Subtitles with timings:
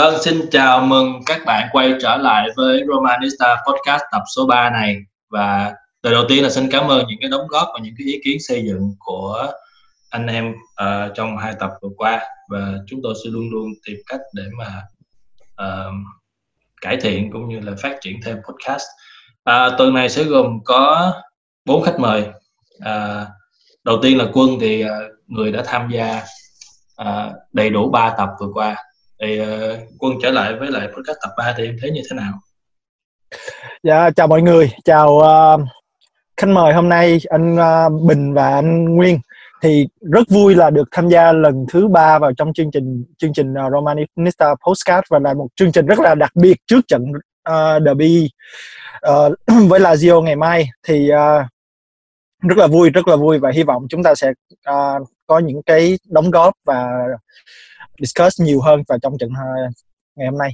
[0.00, 4.70] Vâng, xin chào mừng các bạn quay trở lại với Romanista Podcast tập số 3
[4.70, 4.96] này
[5.28, 8.06] và lời đầu tiên là xin cảm ơn những cái đóng góp và những cái
[8.06, 9.52] ý kiến xây dựng của
[10.10, 13.96] anh em uh, trong hai tập vừa qua và chúng tôi sẽ luôn luôn tìm
[14.06, 14.82] cách để mà
[15.62, 15.94] uh,
[16.80, 18.84] cải thiện cũng như là phát triển thêm podcast.
[19.50, 21.12] Uh, tuần này sẽ gồm có
[21.64, 22.24] bốn khách mời.
[22.78, 23.28] Uh,
[23.84, 24.90] đầu tiên là Quân thì uh,
[25.26, 26.22] người đã tham gia
[27.02, 28.76] uh, đầy đủ 3 tập vừa qua
[29.20, 29.46] thì uh,
[29.98, 32.32] quân trở lại với lại podcast tập 3 thì em thấy như thế nào?
[33.82, 34.70] Dạ chào mọi người.
[34.84, 35.60] Chào uh,
[36.36, 39.18] khách mời hôm nay anh uh, Bình và anh Nguyên.
[39.62, 43.32] Thì rất vui là được tham gia lần thứ ba vào trong chương trình chương
[43.32, 47.02] trình uh, Romanista Postcard và là một chương trình rất là đặc biệt trước trận
[47.50, 48.30] uh, derby
[49.08, 49.32] uh,
[49.68, 50.68] với Lazio ngày mai.
[50.82, 51.46] Thì uh,
[52.48, 54.30] rất là vui rất là vui và hy vọng chúng ta sẽ
[54.70, 56.88] uh, có những cái đóng góp và
[58.00, 59.30] discuss nhiều hơn vào trong trận
[60.16, 60.50] ngày hôm nay.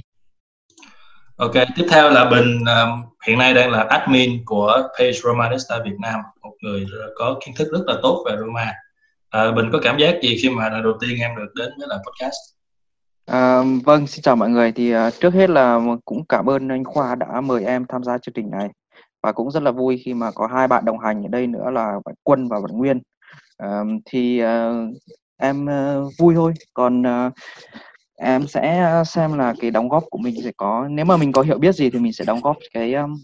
[1.37, 5.95] Ok, tiếp theo là Bình um, hiện nay đang là admin của page Romanista Việt
[5.99, 8.73] Nam, một người có kiến thức rất là tốt về Roma.
[9.29, 11.87] À, Bình có cảm giác gì khi mà lần đầu tiên em được đến với
[11.87, 12.37] là podcast?
[13.25, 14.71] À, vâng, xin chào mọi người.
[14.71, 18.17] Thì uh, trước hết là cũng cảm ơn anh Khoa đã mời em tham gia
[18.17, 18.69] chương trình này
[19.23, 21.69] và cũng rất là vui khi mà có hai bạn đồng hành ở đây nữa
[21.69, 23.01] là bạn Quân và bạn Nguyên.
[23.63, 24.47] Uh, thì uh,
[25.37, 27.33] em uh, vui thôi còn uh,
[28.17, 31.31] em sẽ ờ, xem là cái đóng góp của mình sẽ có nếu mà mình
[31.31, 33.15] có hiểu biết gì thì mình sẽ đóng góp cái um,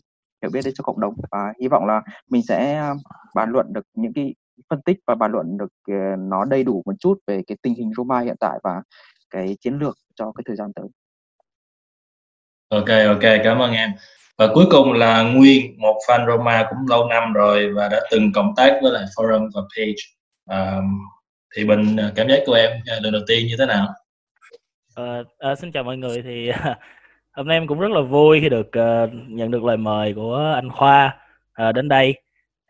[0.42, 2.90] hiểu biết đấy cho cộng đồng và hy vọng là mình sẽ
[3.36, 4.36] bàn luận được những cái
[4.70, 7.76] phân tích và bàn luận được uh, nó đầy đủ một chút về cái tình
[7.76, 8.82] hình Roma hiện tại và
[9.30, 10.86] cái chiến lược cho cái thời gian tới.
[12.70, 13.92] Ok ok cảm ơn em.
[14.38, 18.32] Và cuối cùng là Nguyên, một fan Roma cũng lâu năm rồi và đã từng
[18.34, 20.02] cộng tác với lại forum và page.
[20.46, 21.00] Um,
[21.56, 23.88] thì bình à, cảm giác của em à, lần đầu tiên như thế nào?
[24.96, 26.22] À, à, xin chào mọi người.
[26.22, 26.80] Thì à,
[27.32, 30.52] hôm nay em cũng rất là vui khi được uh, nhận được lời mời của
[30.56, 31.18] anh Khoa
[31.70, 32.22] uh, đến đây.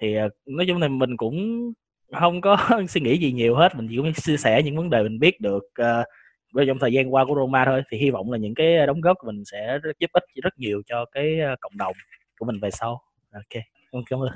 [0.02, 1.72] Thì uh, nói chung là mình cũng
[2.12, 2.58] không có
[2.90, 3.76] suy nghĩ gì nhiều hết.
[3.76, 7.14] Mình chỉ muốn chia sẻ những vấn đề mình biết được uh, trong thời gian
[7.14, 7.84] qua của Roma thôi.
[7.92, 10.60] Thì hy vọng là những cái đóng góp của mình sẽ rất giúp ích rất
[10.60, 11.94] nhiều cho cái cộng đồng
[12.40, 13.02] của mình về sau.
[13.34, 13.64] Ok.
[13.94, 14.30] Vâng, cảm ơn.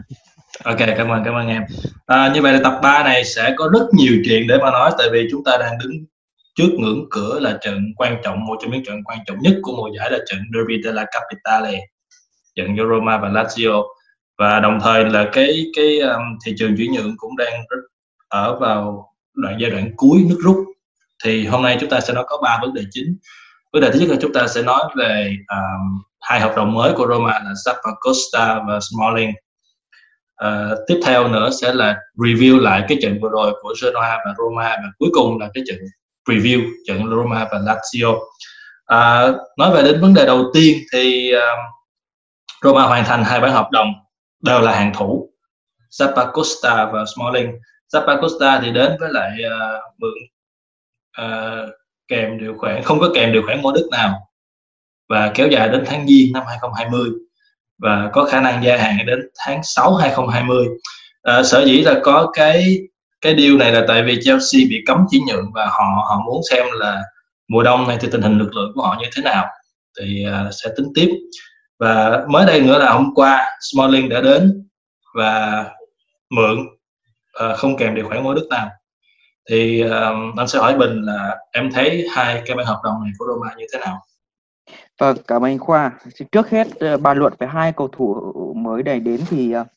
[0.63, 1.63] Ok cảm ơn cảm ơn em.
[2.05, 4.91] À, như vậy là tập 3 này sẽ có rất nhiều chuyện để mà nói
[4.97, 5.91] tại vì chúng ta đang đứng
[6.55, 9.71] trước ngưỡng cửa là trận quan trọng một trong những trận quan trọng nhất của
[9.77, 11.79] mùa giải là trận Derby della Capitale
[12.55, 13.83] trận giữa Roma và Lazio.
[14.37, 17.63] Và đồng thời là cái cái um, thị trường chuyển nhượng cũng đang
[18.29, 20.57] ở vào đoạn giai đoạn cuối nước rút.
[21.23, 23.17] Thì hôm nay chúng ta sẽ nói có ba vấn đề chính.
[23.73, 26.93] Vấn đề thứ nhất là chúng ta sẽ nói về um, hai hợp đồng mới
[26.93, 29.31] của Roma là Zappa Costa và Smalling
[30.45, 34.33] uh, tiếp theo nữa sẽ là review lại cái trận vừa rồi của Genoa và
[34.37, 35.77] Roma và cuối cùng là cái trận
[36.27, 38.15] preview trận Roma và Lazio.
[38.93, 41.59] Uh, nói về đến vấn đề đầu tiên thì uh,
[42.63, 43.87] Roma hoàn thành hai bản hợp đồng
[44.43, 45.29] đều là hàng thủ
[45.91, 47.51] Zappa Costa và Smalling.
[47.93, 50.13] Zappa Costa thì đến với lại uh, mượn
[51.21, 51.69] uh,
[52.07, 54.29] kèm điều khoản không có kèm điều khoản mua đức nào
[55.09, 57.26] và kéo dài đến tháng Giêng năm 2020
[57.77, 60.65] và có khả năng gia hạn đến tháng 6 2020
[61.23, 62.77] à, sở dĩ là có cái
[63.21, 66.41] cái điều này là tại vì Chelsea bị cấm chuyển nhượng và họ họ muốn
[66.49, 67.03] xem là
[67.47, 69.45] mùa đông này thì tình hình lực lượng của họ như thế nào
[69.99, 71.09] thì uh, sẽ tính tiếp.
[71.79, 74.67] Và mới đây nữa là hôm qua Smalling đã đến
[75.15, 75.65] và
[76.29, 76.57] mượn
[77.45, 78.69] uh, không kèm điều khoản mua đức nào
[79.49, 83.11] thì uh, anh sẽ hỏi Bình là em thấy hai cái bản hợp đồng này
[83.17, 84.01] của Roma như thế nào?
[84.99, 85.99] Vâng, cảm ơn anh Khoa.
[86.31, 89.67] Trước hết ờ, bàn luận về hai cầu thủ mới này đến thì uh,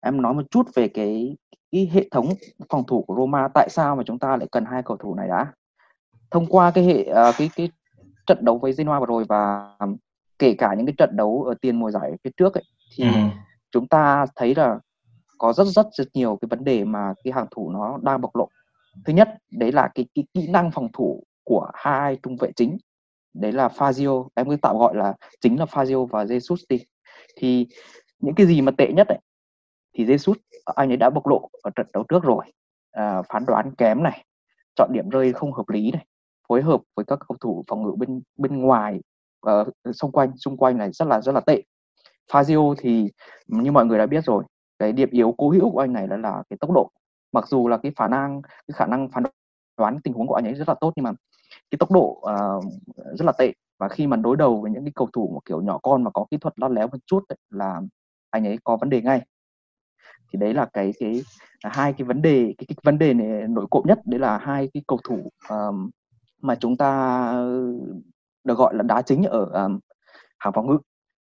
[0.00, 1.36] em nói một chút về cái,
[1.72, 2.28] cái hệ thống
[2.68, 5.28] phòng thủ của Roma tại sao mà chúng ta lại cần hai cầu thủ này
[5.28, 5.46] đã.
[6.30, 7.70] Thông qua cái hệ uh, cái cái
[8.26, 9.70] trận đấu với Genoa vừa rồi và
[10.38, 12.64] kể cả những cái trận đấu ở tiền mùa giải phía trước ấy
[12.96, 13.20] thì ừ.
[13.72, 14.78] chúng ta thấy là
[15.38, 18.36] có rất rất rất nhiều cái vấn đề mà cái hàng thủ nó đang bộc
[18.36, 18.48] lộ.
[19.04, 22.76] Thứ nhất, đấy là cái, cái kỹ năng phòng thủ của hai trung vệ chính
[23.34, 24.28] đấy là Fazio.
[24.34, 26.84] Em cứ tạm gọi là chính là Fazio và Jesus đi.
[27.36, 27.66] Thì
[28.18, 29.18] những cái gì mà tệ nhất ấy
[29.94, 30.34] thì Jesus
[30.64, 32.44] anh ấy đã bộc lộ ở trận đấu trước rồi.
[32.92, 34.24] À, phán đoán kém này
[34.76, 36.06] chọn điểm rơi không hợp lý này
[36.48, 39.00] phối hợp với các cầu thủ phòng ngự bên bên ngoài
[39.50, 41.62] uh, xung quanh xung quanh này rất là rất là tệ.
[42.32, 43.10] Fazio thì
[43.46, 44.44] như mọi người đã biết rồi
[44.78, 46.90] cái điểm yếu cố hữu của anh này là là cái tốc độ.
[47.32, 49.22] Mặc dù là cái khả năng cái khả năng phán
[49.76, 51.12] đoán tình huống của anh ấy rất là tốt nhưng mà
[51.70, 52.64] cái tốc độ uh,
[53.18, 53.52] rất là tệ.
[53.78, 56.10] Và khi mà đối đầu với những cái cầu thủ một kiểu nhỏ con mà
[56.10, 57.80] có kỹ thuật lót léo một chút ấy, là
[58.30, 59.26] anh ấy có vấn đề ngay.
[60.32, 61.22] Thì đấy là cái cái
[61.60, 63.98] à, hai cái vấn đề cái, cái vấn đề này nổi cộm nhất.
[64.04, 65.90] Đấy là hai cái cầu thủ um,
[66.42, 67.62] mà chúng ta ờ,
[68.44, 69.78] được gọi là đá chính ở um,
[70.38, 70.78] hàng phòng ngự.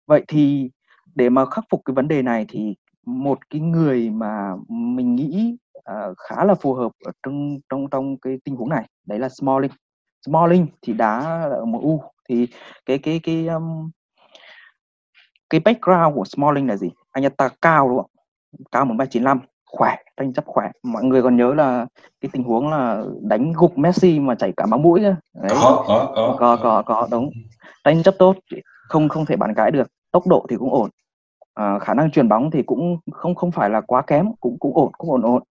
[0.06, 0.70] Vậy thì
[1.14, 2.74] để mà khắc phục cái vấn đề này thì
[3.06, 8.18] một cái người mà mình nghĩ uh, khá là phù hợp ở trong trong trong
[8.18, 9.70] cái tình huống này đấy là Smalling.
[10.26, 11.18] Smalling thì đá
[11.50, 12.48] ở MU thì
[12.86, 13.90] cái cái cái um,
[15.50, 16.90] cái background của Smalling là gì?
[17.10, 18.10] Anh ta cao đúng không?
[18.72, 20.70] Cao một chín năm khỏe tranh chấp khỏe.
[20.82, 21.86] Mọi người còn nhớ là
[22.20, 25.14] cái tình huống là đánh gục Messi mà chảy cả máu mũi Đấy.
[25.48, 26.36] có có có.
[26.38, 27.30] Có có có đúng.
[27.84, 28.36] Tranh chấp tốt
[28.88, 29.88] không không thể bàn cãi được.
[30.12, 30.90] Tốc độ thì cũng ổn.
[31.54, 34.76] À, khả năng truyền bóng thì cũng không không phải là quá kém cũng cũng
[34.76, 35.42] ổn cũng ổn ổn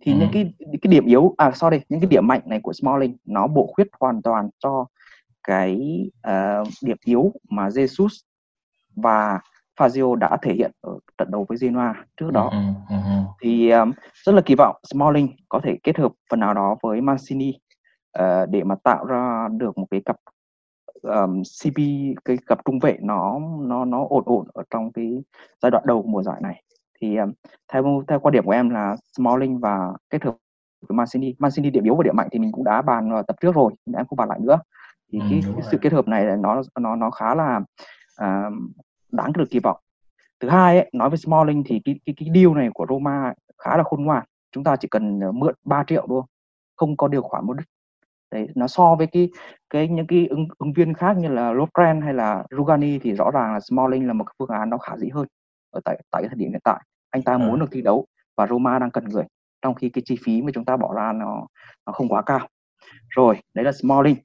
[0.00, 0.18] thì ừ.
[0.18, 3.46] những cái cái điểm yếu à sorry những cái điểm mạnh này của Smalling nó
[3.46, 4.86] bổ khuyết hoàn toàn cho
[5.42, 5.80] cái
[6.28, 8.08] uh, điểm yếu mà Jesus
[8.96, 9.40] và
[9.78, 12.58] Fazio đã thể hiện ở trận đấu với Genoa trước đó ừ,
[12.88, 13.20] ừ, ừ.
[13.42, 13.92] thì um,
[14.24, 17.54] rất là kỳ vọng Smalling có thể kết hợp phần nào đó với Mancini
[18.18, 20.16] uh, để mà tạo ra được một cái cặp
[21.02, 21.76] um, CP
[22.24, 25.22] cái cặp trung vệ nó nó nó ổn ổn ở trong cái
[25.62, 26.62] giai đoạn đầu của mùa giải này
[27.00, 27.32] thì um,
[27.72, 30.36] theo theo quan điểm của em là Smalling và kết hợp
[30.88, 33.54] với Mancini Mancini điểm yếu và điểm mạnh thì mình cũng đã bàn tập trước
[33.54, 34.58] rồi em không bàn lại nữa.
[35.12, 37.60] Thì ừ, cái, cái sự kết hợp này nó nó nó khá là
[38.22, 38.52] uh,
[39.12, 39.80] đáng được kỳ vọng.
[40.40, 43.76] Thứ hai ấy, nói về Smalling thì cái cái cái deal này của Roma khá
[43.76, 44.24] là khôn ngoan.
[44.52, 46.24] Chúng ta chỉ cần ờ, mượn 3 triệu luôn
[46.76, 47.66] không có điều khoản một đích
[48.30, 49.30] đấy nó so với cái
[49.70, 53.30] cái những cái ứng, ứng viên khác như là Lovren hay là Rugani thì rõ
[53.30, 55.26] ràng là Smalling là một phương án nó khả dĩ hơn
[55.76, 56.80] ở tại tại cái thời điểm hiện tại.
[57.10, 58.06] Anh ta muốn được thi đấu
[58.36, 59.24] và Roma đang cần người
[59.62, 61.46] trong khi cái chi phí mà chúng ta bỏ ra nó
[61.86, 62.48] nó không quá cao.
[63.08, 64.16] Rồi đấy là Smalling.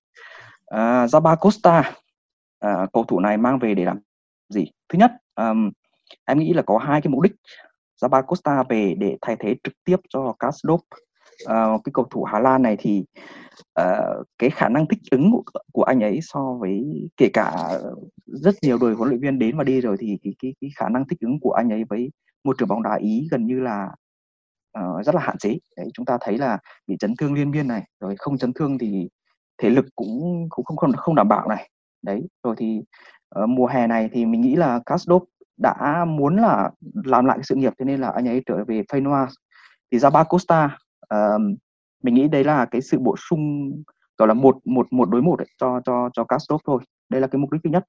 [0.75, 1.79] Uh, Zaba Costa
[2.65, 3.99] uh, cầu thủ này mang về để làm
[4.49, 4.65] gì?
[4.89, 5.71] Thứ nhất um,
[6.25, 7.33] em nghĩ là có hai cái mục đích
[8.01, 10.81] Zaba Costa về để thay thế trực tiếp cho Karsdorp
[11.43, 13.05] uh, cái cầu thủ Hà Lan này thì
[13.81, 16.83] uh, cái khả năng thích ứng của, của anh ấy so với
[17.17, 17.79] kể cả
[18.25, 20.89] rất nhiều đội huấn luyện viên đến và đi rồi thì cái, cái, cái khả
[20.89, 22.11] năng thích ứng của anh ấy với
[22.43, 23.89] môi trường bóng đá ý gần như là
[24.79, 25.57] uh, rất là hạn chế.
[25.77, 26.57] Đấy chúng ta thấy là
[26.87, 29.09] bị chấn thương liên miên này rồi không chấn thương thì
[29.57, 31.69] thể lực cũng cũng không không không đảm bảo này.
[32.01, 32.81] Đấy rồi thì
[33.43, 35.23] uh, mùa hè này thì mình nghĩ là Karsdorp
[35.57, 36.71] đã muốn là
[37.05, 39.27] làm lại cái sự nghiệp cho nên là anh ấy trở về Feyenoord.
[39.91, 40.77] Thì ra Costa
[42.03, 43.71] mình nghĩ đấy là cái sự bổ sung
[44.17, 46.83] gọi là một một một đối một ấy, cho cho cho Karsdorp thôi.
[47.09, 47.85] Đây là cái mục đích thứ nhất.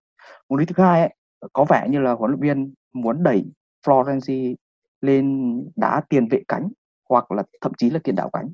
[0.49, 1.15] Mục đích thứ hai ấy,
[1.53, 3.45] có vẻ như là huấn luyện viên muốn đẩy
[3.87, 4.55] Florenzi
[5.01, 6.69] lên đá tiền vệ cánh
[7.09, 8.49] hoặc là thậm chí là tiền đạo cánh.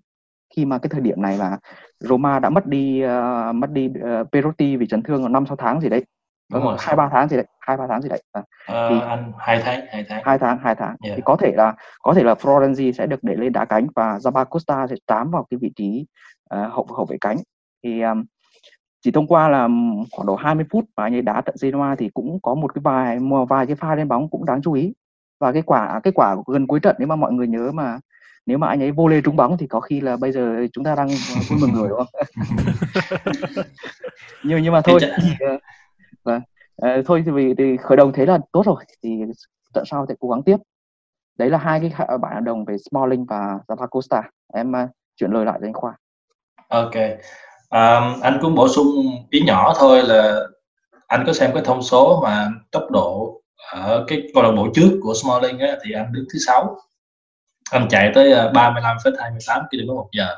[0.56, 1.58] Khi mà cái thời điểm này mà
[2.00, 5.80] Roma đã mất đi uh, mất đi uh, Perotti vì chấn thương năm sáu tháng
[5.80, 6.04] gì đấy
[6.52, 6.76] đúng rồi.
[6.80, 8.46] Hai ba tháng gì đấy hai ba tháng gì đấy à, uh,
[8.90, 10.22] thì anh hai tháng hai tháng.
[10.24, 10.96] Hai tháng hai tháng.
[11.04, 11.16] Yeah.
[11.16, 14.18] thì có thể là có thể là Florenzi sẽ được để lên đá cánh và
[14.18, 16.06] Zaba Costa sẽ tám vào cái vị trí
[16.54, 17.36] uh, hậu hậu vệ cánh.
[17.84, 18.24] Thì um,
[19.00, 19.68] chỉ thông qua là
[20.12, 22.82] khoảng độ 20 phút mà anh ấy đá trận Genoa thì cũng có một cái
[22.84, 24.92] vài một vài cái pha lên bóng cũng đáng chú ý.
[25.40, 27.98] Và cái quả cái quả gần cuối trận nếu mà mọi người nhớ mà
[28.46, 30.84] nếu mà anh ấy vô lê trúng bóng thì có khi là bây giờ chúng
[30.84, 31.08] ta đang
[31.48, 32.22] vui mừng rồi đúng không?
[34.44, 35.46] Nhưng nhưng mà thôi thì,
[36.28, 36.40] và
[36.98, 39.10] uh, thôi thì vì thì khởi đầu thế là tốt rồi thì
[39.74, 40.56] trận sau sẽ cố gắng tiếp.
[41.38, 44.22] Đấy là hai cái bản hợp đồng về Smalling và Zappa Costa.
[44.54, 45.96] Em uh, chuyển lời lại cho anh Khoa.
[46.68, 46.94] Ok.
[47.70, 48.86] Um, anh cũng bổ sung
[49.30, 50.40] ý nhỏ thôi là
[51.06, 53.40] anh có xem cái thông số mà tốc độ
[53.72, 56.76] ở cái câu lạc bộ trước của Smalling á, thì anh đứng thứ sáu.
[57.70, 60.36] Anh chạy tới 35,28 km một giờ.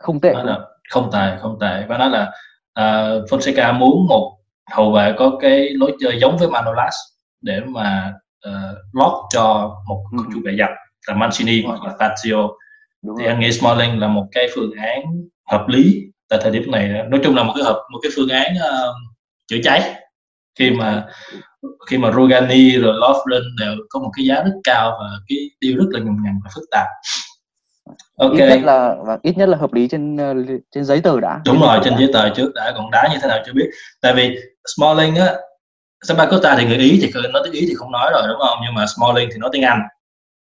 [0.00, 0.58] Không tệ là
[0.90, 1.10] không?
[1.12, 1.84] tệ không tệ.
[1.88, 2.32] Và nói là
[2.80, 4.37] uh, Fonseca muốn một
[4.70, 6.94] hậu vệ có cái lối chơi giống với Manolas
[7.40, 8.12] để mà
[8.48, 10.24] uh, lót cho một ừ.
[10.34, 10.70] chủ vệ dập
[11.06, 12.48] là Mancini hoặc là Fazio.
[13.18, 15.02] Thì anh nghĩ Smalling là một cái phương án
[15.50, 16.88] hợp lý tại thời điểm này.
[17.08, 18.94] Nói chung là một cái hợp một cái phương án uh,
[19.48, 19.94] chữa cháy.
[20.58, 21.06] Khi mà
[21.90, 25.76] khi mà Rugani rồi Lovren đều có một cái giá rất cao và cái điều
[25.76, 26.86] rất là nhùng nhằn và phức tạp
[28.16, 28.32] ok.
[28.32, 30.34] Ít nhất là và ít nhất là hợp lý trên ờ,
[30.74, 31.40] trên giấy tờ đã.
[31.44, 33.70] Đúng rồi trên giấy tờ trước đã còn đá như thế nào chưa biết.
[34.02, 34.38] Tại vì
[34.76, 35.34] Smalling á
[36.02, 38.58] Sabacosta thì người ý thì nói tiếng ý thì không nói rồi đúng không?
[38.64, 39.80] Nhưng mà Smalling thì nói tiếng Anh.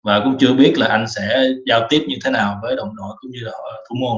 [0.05, 3.17] Và cũng chưa biết là anh sẽ giao tiếp như thế nào với đồng đội
[3.21, 3.53] cũng như là
[3.89, 4.17] thủ môn.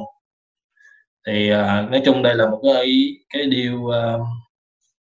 [1.26, 4.26] Thì uh, nói chung đây là một cái cái điều uh,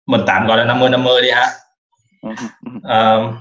[0.06, 1.46] mình tạm gọi là 50 50 đi ha.
[2.76, 3.34] Uh,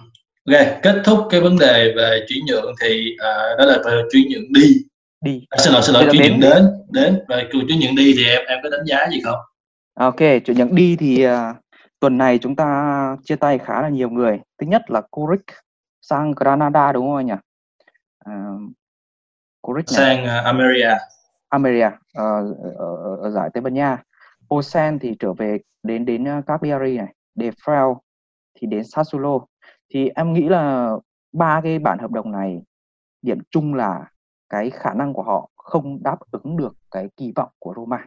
[0.52, 4.24] ok kết thúc cái vấn đề về chuyển nhượng thì uh, đó là về chuyển
[4.30, 4.86] nhượng đi.
[5.22, 5.46] Đi.
[5.50, 7.20] À, xin lỗi xin lỗi chuyển nhượng đến đến.
[7.30, 9.40] Về chuyển nhượng đi thì em em có đánh giá gì không?
[9.94, 11.32] Ok chuyển nhượng đi thì uh,
[12.00, 14.40] tuần này chúng ta chia tay khá là nhiều người.
[14.60, 15.42] Thứ nhất là Kuric
[16.02, 17.34] sang Granada đúng không anh nhỉ?
[18.30, 18.72] Uh,
[19.62, 20.98] Kuric sang uh, Ameria
[21.50, 23.98] Ameria uh, ở, ở, ở giải Tây Ban Nha.
[24.56, 27.96] Osen thì trở về đến đến uh, Cagliari này, De Frel
[28.60, 29.40] thì đến Sassuolo.
[29.96, 30.92] Thì em nghĩ là
[31.34, 32.62] ba cái bản hợp đồng này
[33.22, 34.10] điểm chung là
[34.50, 38.06] cái khả năng của họ không đáp ứng được cái kỳ vọng của Roma.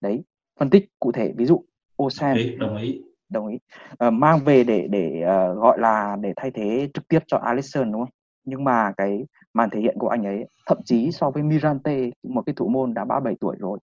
[0.00, 0.24] Đấy,
[0.58, 1.64] phân tích cụ thể ví dụ
[2.02, 3.58] Osen đồng ý đồng ý.
[4.06, 7.92] Uh, mang về để để uh, gọi là để thay thế trực tiếp cho Alisson
[7.92, 8.10] đúng không?
[8.44, 12.42] Nhưng mà cái màn thể hiện của anh ấy thậm chí so với Mirante một
[12.46, 13.78] cái thủ môn đã 37 tuổi rồi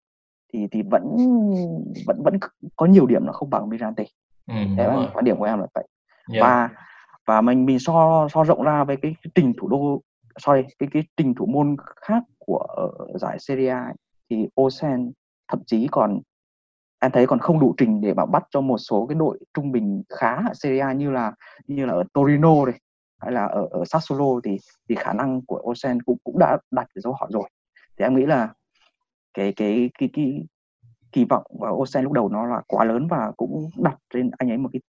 [0.53, 1.17] thì thì vẫn
[2.07, 2.39] vẫn vẫn
[2.77, 4.05] có nhiều điểm nó không bằng Mirante.
[4.47, 5.85] ừ, Đấy là quan điểm của em là vậy.
[6.29, 6.69] dạ, Và
[7.29, 10.03] và mình mình so so rộng ra với cái, cái trình thủ đô
[10.39, 13.93] sorry cái cái trình thủ môn khác của ở giải Serie A
[14.31, 15.13] thì Osen
[15.49, 16.21] thậm chí còn
[17.01, 19.73] em thấy còn không đủ trình để mà bắt cho một số cái đội trung
[19.73, 21.33] bình khá ở Serie A như là
[21.67, 22.81] như là ở Torino này
[23.21, 24.59] hay là ở ở Sassuolo thì
[24.89, 27.49] thì khả năng của Osen cũng cũng đã đặt cái dấu hỏi rồi.
[27.99, 28.49] Thì em nghĩ là
[29.35, 30.43] cái cái cái cái
[31.13, 34.51] kỳ vọng vào Osen lúc đầu nó là quá lớn và cũng đặt trên anh
[34.51, 34.81] ấy một cái,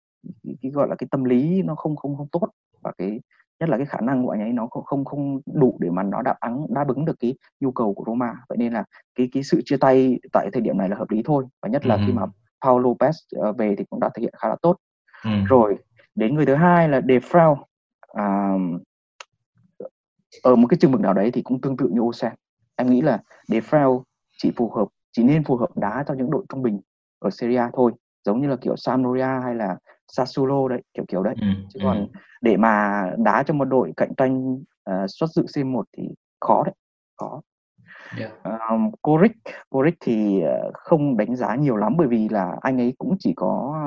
[0.44, 2.48] cái, cái gọi là cái tâm lý nó không không không tốt
[2.82, 3.20] và cái
[3.60, 6.02] nhất là cái khả năng của anh ấy nó không không không đủ để mà
[6.02, 8.34] nó đáp ứng đáp ứng được cái nhu cầu của Roma.
[8.48, 8.84] Vậy nên là
[9.14, 11.87] cái cái sự chia tay tại thời điểm này là hợp lý thôi và nhất
[11.87, 12.22] là ừ, khi mà
[12.64, 14.76] Paulo Lopez ờ, về thì cũng đã thể hiện khá là tốt.
[15.25, 15.78] Ừ, rồi
[16.14, 17.56] đến người thứ hai là De Frel
[18.14, 18.52] à,
[20.42, 22.32] ở một cái chừng mực nào đấy thì cũng tương tự như Osen
[22.76, 24.02] em nghĩ là De Frel
[24.38, 26.80] chỉ phù hợp chỉ nên phù hợp đá cho những đội trung bình
[27.18, 27.92] ở Serie A thôi
[28.25, 29.76] giống như là kiểu Sampdoria hay là
[30.12, 31.34] Sassuolo đấy kiểu kiểu đấy.
[31.40, 32.08] Ừ, chứ ừ, còn
[32.40, 36.02] để mà đá cho một đội cạnh tranh uh, xuất dự C1 thì
[36.40, 36.74] khó đấy
[37.16, 37.40] khó.
[38.18, 38.28] Dạ,
[38.70, 39.32] um, Coric
[39.68, 43.32] Coric thì uh, không đánh giá nhiều lắm bởi vì là anh ấy cũng chỉ
[43.36, 43.82] có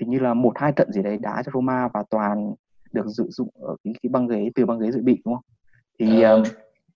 [0.00, 2.54] hình như là một hai trận gì đấy đá cho Roma và toàn
[2.92, 5.44] được dự dụng ở cái, cái băng ghế từ băng ghế dự bị đúng không?
[5.98, 6.42] Thì Ờ, um,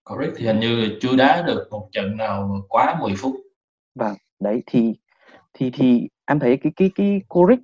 [0.05, 3.35] correct thì hình như chưa đá được một trận nào quá 10 phút,
[3.95, 4.95] vâng đấy thì
[5.53, 7.59] thì thì em thấy cái cái cái Coric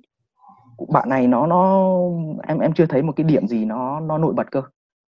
[0.93, 1.89] bạn này nó nó
[2.47, 4.61] em em chưa thấy một cái điểm gì nó nó nổi bật cơ.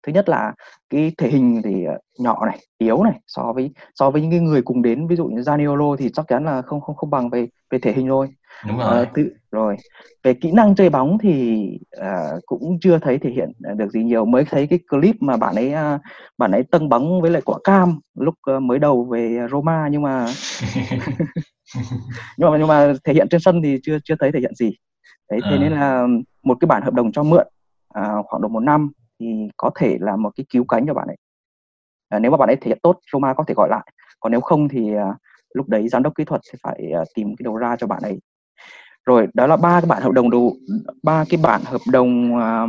[0.07, 0.55] Thứ nhất là
[0.91, 4.41] cái thể hình thì ờ, nhỏ này yếu này so với so với những cái
[4.41, 7.31] người cùng đến ví dụ như Zaniolo thì chắc chắn là không không không bằng
[7.31, 8.29] về về thể hình thôi
[8.63, 9.77] đúng Ờ, rồi, tự rồi
[10.23, 11.59] về kỹ năng chơi bóng thì
[11.91, 14.25] ờ, cũng chưa thấy thể hiện được gì nhiều.
[14.25, 15.99] Mới thấy cái clip mà bạn ấy ờ,
[16.39, 20.03] bạn ấy tâng bóng với lại quả cam lúc ờ, mới đầu về Roma nhưng
[20.03, 20.27] mà
[22.37, 24.71] nhưng mà nhưng mà thể hiện trên sân thì chưa chưa thấy thể hiện gì
[25.31, 26.07] đấy thế à, nên là
[26.43, 27.47] một cái bản hợp đồng cho mượn
[27.95, 31.09] à, khoảng độ một năm thì có thể là một cái cứu cánh cho bạn
[31.09, 31.17] ấy.
[32.09, 33.87] À, nếu mà bạn ấy thể hiện tốt Roma có thể gọi lại.
[34.21, 35.15] Còn nếu không thì à,
[35.55, 38.03] lúc đấy giám đốc kỹ thuật sẽ phải à, tìm cái đầu ra cho bạn
[38.03, 38.21] ấy.
[39.07, 40.57] Rồi đó là ba cái bản hợp đồng đầu
[41.03, 42.67] ba cái bản hợp đồng à,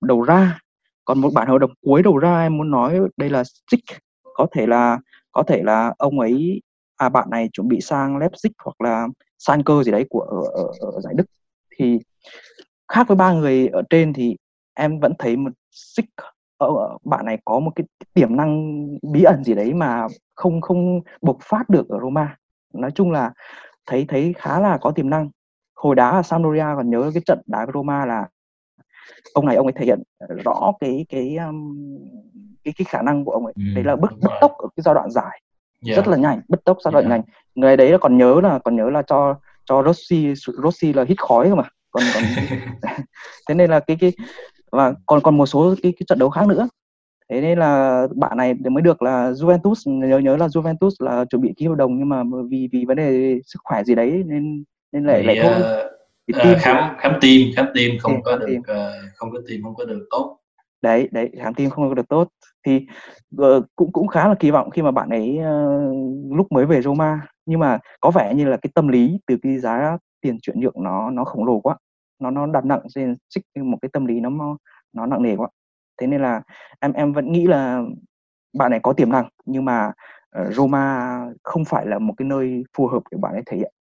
[0.00, 0.58] đầu ra.
[1.04, 4.00] Còn một bản hợp đồng cuối đầu ra em muốn nói đây là Stick
[4.34, 4.98] có thể là
[5.32, 6.62] có thể là ông ấy
[6.96, 10.92] à bạn này chuẩn bị sang Leipzig hoặc là Schalke gì đấy của ở, ở,
[10.92, 11.24] ở giải Đức
[11.80, 11.98] thì
[12.88, 14.36] khác với ba người ở trên thì
[14.74, 16.10] em vẫn thấy một Stick
[16.58, 18.82] ở ở bạn này có một cái tiềm năng
[19.12, 22.36] bí ẩn gì đấy mà không không bộc phát được ở Roma.
[22.74, 23.32] Nói chung là
[23.86, 25.30] thấy thấy khá là có tiềm năng.
[25.74, 28.28] Hồi đá ở Sampdoria còn nhớ cái trận đá với Roma là
[29.34, 30.02] ông này ông ấy thể hiện
[30.44, 31.76] rõ cái cái um,
[32.64, 33.54] cái cái khả năng của ông ấy.
[33.56, 35.42] Ừ, đấy là bứt bứt tốc ở cái giai đoạn dài
[35.80, 37.22] dạ, rất là nhanh bứt tốc giai đoạn dạ, nhanh.
[37.54, 39.36] Người đấy là còn nhớ là còn nhớ là cho
[39.70, 41.64] cho Rossi Rossi là hít khói cơ mà.
[41.90, 42.22] Còn còn
[43.48, 44.12] thế nên là cái cái
[44.72, 46.68] và còn còn một số cái, cái trận đấu khác nữa.
[47.30, 51.42] Thế nên là bạn này mới được là Juventus nhớ nhớ là Juventus là chuẩn
[51.42, 54.64] bị ký hợp đồng nhưng mà vì vì vấn đề sức khỏe gì đấy nên
[54.92, 55.90] nên lại bị lại thôi
[56.26, 59.30] tim thì khám khám tim, khám tim không tim có khám được tim ờ, không
[59.32, 60.38] có tim không có được tốt,
[60.82, 62.28] đấy đấy khám tim không được tốt.
[62.66, 62.86] Thì
[63.42, 66.82] uh, cũng cũng khá là kỳ vọng khi mà bạn ấy uh, lúc mới về
[66.82, 67.20] Roma.
[67.46, 70.82] Nhưng mà có vẻ như là cái tâm lý từ cái giá tiền chuyển nhượng
[70.82, 71.76] nó nó khổng lồ quá.
[72.18, 74.56] Nó nó đặt nặng trên xích một cái tâm lý nó
[74.92, 75.48] nó nặng nề quá.
[76.00, 76.42] Thế nên là
[76.80, 77.82] em em vẫn nghĩ là
[78.58, 79.92] bạn này có tiềm năng nhưng mà
[80.40, 83.72] uh, Roma không phải là một cái nơi phù hợp để bạn ấy thể hiện.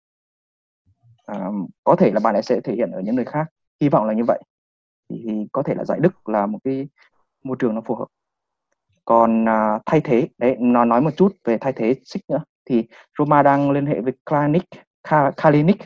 [1.33, 3.47] Uh, có thể là bạn ấy sẽ thể hiện ở những nơi khác.
[3.81, 4.43] Hy vọng là như vậy
[5.09, 6.89] thì, có thể là giải Đức là một cái
[7.45, 8.07] môi trường nó phù hợp.
[9.05, 12.45] Còn uh, thay thế đấy nó nói một chút về thay thế xích nữa.
[12.65, 12.87] Thì
[13.19, 14.65] Roma đang liên hệ với Kalinic
[15.37, 15.77] Kalinic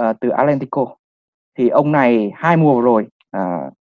[0.00, 0.86] uh, từ Atlético
[1.58, 3.06] thì ông này hai mùa rồi
[3.36, 3.72] uh,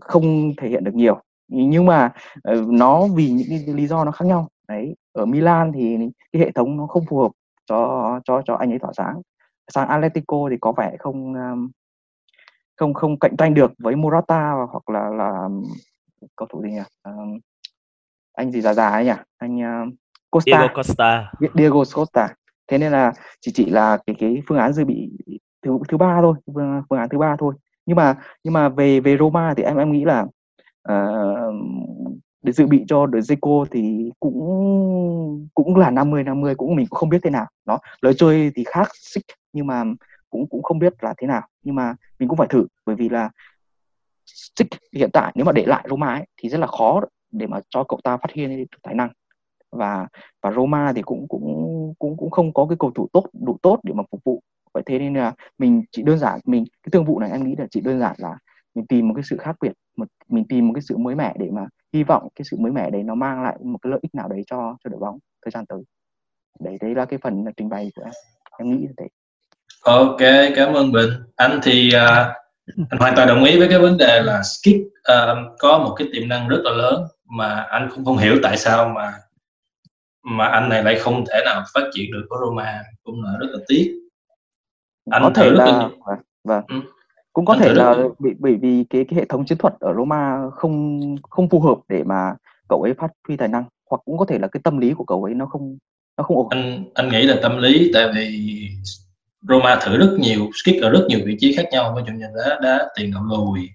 [0.00, 1.20] không thể hiện được nhiều.
[1.48, 2.12] Nhưng mà
[2.52, 4.48] uh, nó vì những cái lý do nó khác nhau.
[4.68, 5.98] Đấy ở Milan thì
[6.32, 7.30] cái hệ thống nó không phù hợp
[7.66, 9.22] cho cho cho anh ấy tỏa sáng.
[9.68, 11.70] Sang Atletico thì có vẻ không um,
[12.76, 15.48] không không cạnh tranh được với Morata hoặc là là
[16.36, 16.82] cầu thủ gì nhỉ?
[17.04, 17.38] Um,
[18.32, 19.12] anh gì già già ấy nhỉ?
[19.38, 19.94] Anh uh,
[20.30, 20.58] Costa.
[20.58, 21.32] Diego Costa.
[21.54, 22.28] Diego Costa.
[22.68, 25.10] Thế nên là chỉ chỉ là cái cái phương án dự bị
[25.62, 27.54] thứ thứ ba thôi phương, phương án thứ ba thôi.
[27.86, 28.14] Nhưng mà
[28.44, 30.26] nhưng mà về về Roma thì em em nghĩ là
[30.92, 31.54] uh,
[32.42, 36.98] để dự bị cho De Zico thì cũng cũng là 50 50 cũng mình cũng
[36.98, 37.46] không biết thế nào.
[37.66, 39.84] Nó lời chơi thì khác xích nhưng mà
[40.30, 41.42] cũng cũng không biết là thế nào.
[41.62, 43.30] Nhưng mà mình cũng phải thử bởi vì là
[44.26, 47.60] xích hiện tại nếu mà để lại Roma ấy, thì rất là khó để mà
[47.68, 49.10] cho cậu ta phát hiện được tài năng.
[49.70, 50.06] Và
[50.42, 53.80] và Roma thì cũng cũng cũng cũng không có cái cầu thủ tốt đủ tốt
[53.82, 54.42] để mà phục vụ.
[54.74, 57.54] Vậy thế nên là mình chỉ đơn giản mình cái thương vụ này em nghĩ
[57.58, 58.38] là chỉ đơn giản là
[58.74, 61.34] mình tìm một cái sự khác biệt một mình tìm một cái sự mới mẻ
[61.38, 64.00] để mà hy vọng cái sự mới mẻ đấy nó mang lại một cái lợi
[64.02, 65.82] ích nào đấy cho cho đội bóng thời gian tới.
[66.60, 68.12] Đấy đấy là cái phần trình bày của em.
[68.58, 69.08] Em nghĩ là thế
[69.84, 70.20] ok
[70.56, 71.10] cảm ơn bình.
[71.36, 72.36] Anh thì uh,
[72.90, 74.76] anh hoàn toàn đồng ý với cái vấn đề là skip
[75.12, 78.56] uh, có một cái tiềm năng rất là lớn mà anh cũng không hiểu tại
[78.56, 79.12] sao mà
[80.22, 82.82] mà anh này lại không thể nào phát triển được ở Roma.
[83.04, 83.92] Cũng là rất là tiếc.
[85.10, 86.64] Anh có thể là vâng, vâng.
[86.68, 86.76] Ừ.
[87.32, 89.94] cũng có anh thể là bị bởi vì cái cái hệ thống chiến thuật ở
[89.94, 92.34] Roma không không phù hợp để mà
[92.68, 95.04] cậu ấy phát huy tài năng hoặc cũng có thể là cái tâm lý của
[95.04, 95.78] cậu ấy nó không
[96.16, 96.48] nó không ổn.
[96.50, 98.68] Anh anh nghĩ là tâm lý tại vì
[99.42, 101.94] Roma thử rất nhiều skip ở rất nhiều vị trí khác nhau.
[101.96, 103.68] Ví dụ như đá đá tiền đạo lùi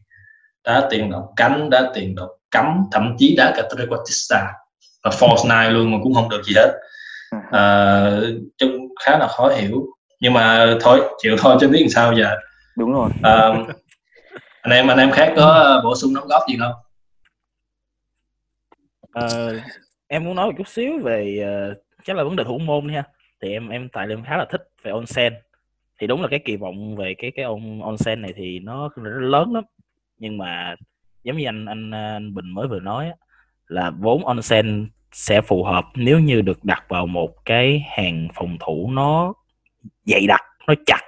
[0.64, 4.54] đá tiền đạo cánh đá tiền đạo cắm thậm chí đá cả trequartista
[5.04, 6.80] và false nine luôn mà cũng không được gì hết.
[7.52, 8.06] À,
[8.58, 8.72] trông
[9.06, 9.86] khá là khó hiểu.
[10.20, 12.36] Nhưng mà thôi chịu thôi cho biết làm sao giờ.
[12.78, 13.10] Đúng rồi.
[13.24, 13.54] À,
[14.62, 16.74] anh em anh em khác có bổ sung đóng góp gì không?
[19.14, 19.28] À,
[20.08, 23.04] em muốn nói một chút xíu về uh, chắc là vấn đề thủ môn nha.
[23.42, 25.34] Thì em em tại em khá là thích về onsen
[26.02, 29.20] thì đúng là cái kỳ vọng về cái cái on onsen này thì nó rất
[29.20, 29.64] lớn lắm.
[30.18, 30.76] Nhưng mà
[31.24, 33.12] giống như anh anh, anh Bình mới vừa nói
[33.68, 38.58] là vốn onsen sẽ phù hợp nếu như được đặt vào một cái hàng phòng
[38.60, 39.34] thủ nó
[40.06, 41.02] dày đặc nó chặt.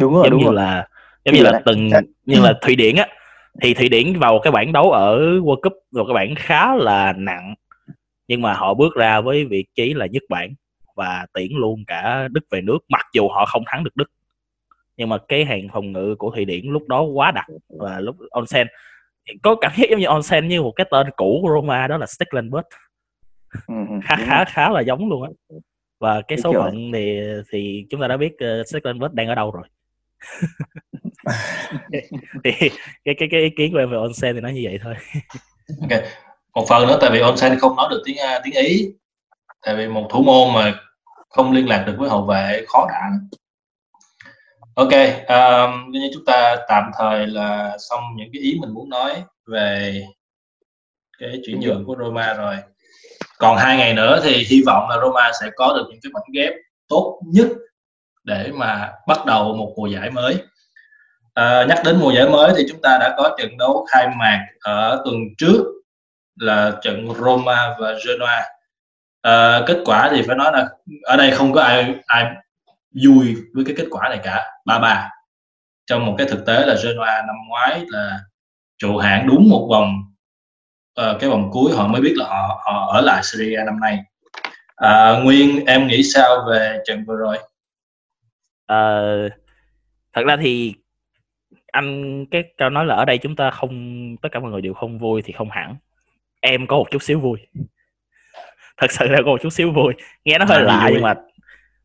[0.00, 0.54] Đúng rồi giống đúng như rồi.
[0.54, 0.86] là
[1.24, 1.90] giống như là từng
[2.26, 3.06] như là thụy điển á
[3.62, 7.12] thì thụy điển vào cái bảng đấu ở world cup vào cái bảng khá là
[7.12, 7.54] nặng.
[8.28, 10.54] Nhưng mà họ bước ra với vị trí là nhất bảng
[10.96, 14.10] và tiễn luôn cả đức về nước mặc dù họ không thắng được đức
[15.00, 17.46] nhưng mà cái hàng phòng ngự của thụy điển lúc đó quá đặc
[17.78, 18.66] và lúc onsen.
[19.42, 22.06] Có cảm giác giống như onsen như một cái tên cũ của roma đó là
[22.06, 22.66] stecklenburg
[23.68, 25.30] ừ, ừ, khá khá khá là giống luôn á.
[26.00, 27.20] Và cái số phận thì
[27.52, 29.64] thì chúng ta đã biết uh, Stecklenburg đang ở đâu rồi.
[32.44, 32.50] Thì
[33.04, 34.94] cái cái cái ý kiến của em về onsen thì nói như vậy thôi.
[35.80, 36.02] Ok.
[36.54, 38.92] Một phần nữa tại vì onsen không nói được tiếng uh, tiếng ý.
[39.62, 40.74] Tại vì một thủ môn mà
[41.28, 43.10] không liên lạc được với hậu vệ khó đả
[44.74, 44.92] ok
[45.28, 50.02] um, như chúng ta tạm thời là xong những cái ý mình muốn nói về
[51.18, 52.56] cái chuyển nhượng của Roma rồi.
[53.38, 56.22] Còn hai ngày nữa thì hy vọng là Roma sẽ có được những cái mảnh
[56.32, 56.52] ghép
[56.88, 57.48] tốt nhất
[58.24, 60.36] để mà bắt đầu một mùa giải mới.
[61.34, 64.46] À, nhắc đến mùa giải mới thì chúng ta đã có trận đấu khai mạc
[64.60, 65.64] ở tuần trước
[66.40, 68.42] là trận Roma và Genoa.
[69.22, 70.68] À, kết quả thì phải nói là
[71.02, 72.24] ở đây không có ai ai
[73.04, 74.44] vui với cái kết quả này cả.
[74.64, 75.10] Ba ba.
[75.86, 78.20] Trong một cái thực tế là Genoa năm ngoái là
[78.78, 79.94] trụ hạng đúng một vòng
[81.00, 81.72] uh, cái vòng cuối.
[81.76, 83.98] Họ mới biết là họ họ ở lại Serie A năm nay.
[84.84, 87.36] Uh, Nguyên em nghĩ sao về trận vừa rồi?
[88.72, 89.32] Uh,
[90.12, 90.74] thật ra thì
[91.72, 94.74] anh cái câu nói là ở đây chúng ta không tất cả mọi người đều
[94.74, 95.76] không vui thì không hẳn.
[96.40, 97.38] Em có một chút xíu vui.
[98.76, 99.94] Thật sự là có một chút xíu vui.
[100.24, 101.14] Nghe nó hơi lạ nhưng mà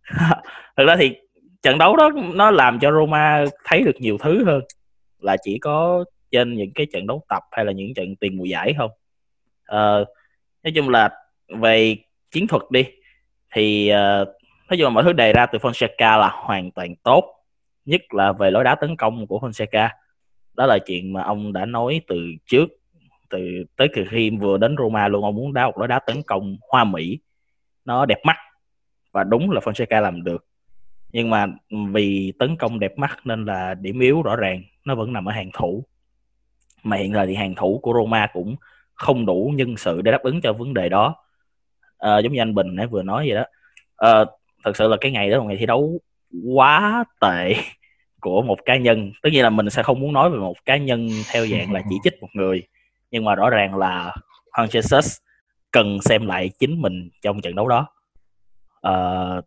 [0.77, 1.15] thực ra thì
[1.61, 4.61] trận đấu đó nó làm cho Roma thấy được nhiều thứ hơn.
[5.19, 8.45] Là chỉ có trên những cái trận đấu tập hay là những trận tiền mùa
[8.45, 8.91] giải không.
[9.71, 10.07] Uh,
[10.63, 11.09] nói chung là
[11.47, 11.97] về
[12.31, 12.85] chiến thuật đi
[13.53, 14.27] thì uh,
[14.69, 17.35] nói chung là mọi thứ đề ra từ Fonseca là hoàn toàn tốt
[17.85, 19.89] nhất là về lối đá tấn công của Fonseca.
[20.53, 22.65] Đó là chuyện mà ông đã nói từ trước
[23.29, 25.23] từ tới từ khi vừa đến Roma luôn.
[25.23, 27.19] Ông muốn đá một lối đá tấn công hoa mỹ.
[27.85, 28.35] Nó đẹp mắt
[29.15, 30.45] và đúng là Fonseca làm được.
[31.11, 31.45] Nhưng mà
[31.91, 35.31] vì tấn công đẹp mắt nên là điểm yếu rõ ràng nó vẫn nằm ở
[35.31, 35.83] hàng thủ.
[36.83, 38.55] Mà hiện giờ thì hàng thủ của Roma cũng
[38.93, 41.15] không đủ nhân sự để đáp ứng cho vấn đề đó.
[41.97, 43.43] À, giống như anh Bình nãy vừa nói vậy đó.
[43.97, 44.25] À,
[44.63, 45.99] thật sự là cái ngày đó là ngày thi đấu
[46.53, 47.55] quá tệ
[48.21, 49.11] của một cá nhân.
[49.21, 51.81] Tất nhiên là mình sẽ không muốn nói về một cá nhân theo dạng là
[51.89, 52.63] chỉ trích một người.
[53.11, 54.15] Nhưng mà rõ ràng là
[54.51, 55.19] Juan Jesus
[55.71, 57.87] cần xem lại chính mình trong trận đấu đó
[58.89, 59.45] uh,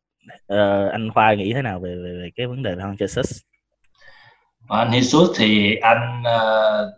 [0.53, 3.40] uh, anh Khoa nghĩ thế nào về, về, về cái vấn đề Juan Jesus?
[4.68, 6.94] Anh Jesus thì anh uh,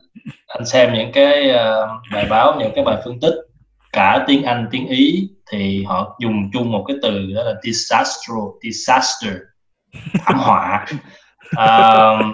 [0.46, 3.35] anh xem những cái uh, bài báo những cái bài phân tích
[3.92, 8.37] cả tiếng Anh tiếng Ý thì họ dùng chung một cái từ đó là disaster
[8.62, 9.35] disaster
[10.14, 10.87] thảm họa.
[11.57, 12.26] Uh,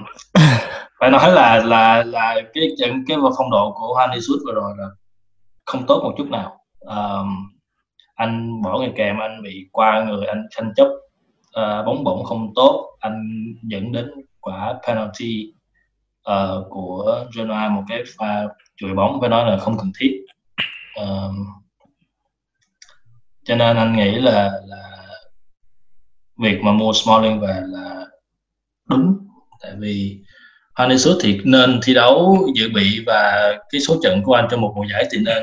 [1.00, 4.72] phải nói là là là cái trận cái phong độ của Hanni Jesus vừa rồi
[4.78, 4.86] là
[5.64, 6.56] không tốt một chút nào.
[6.80, 7.55] Um,
[8.16, 10.88] anh bỏ người kèm anh bị qua người anh tranh chấp
[11.60, 13.22] uh, bóng bổng không tốt anh
[13.62, 15.52] dẫn đến quả penalty
[16.30, 18.44] uh, của Genoa một cái pha
[18.76, 20.20] chùi bóng phải nói là không cần thiết.
[21.02, 21.34] Uh,
[23.44, 25.06] cho nên anh nghĩ là là
[26.38, 28.06] việc mà mua Smalling về là
[28.88, 29.18] đúng.
[29.62, 30.20] Tại vì
[30.74, 34.72] Hannesut thì nên thi đấu dự bị và cái số trận của anh trong một
[34.76, 35.42] mùa giải thì nên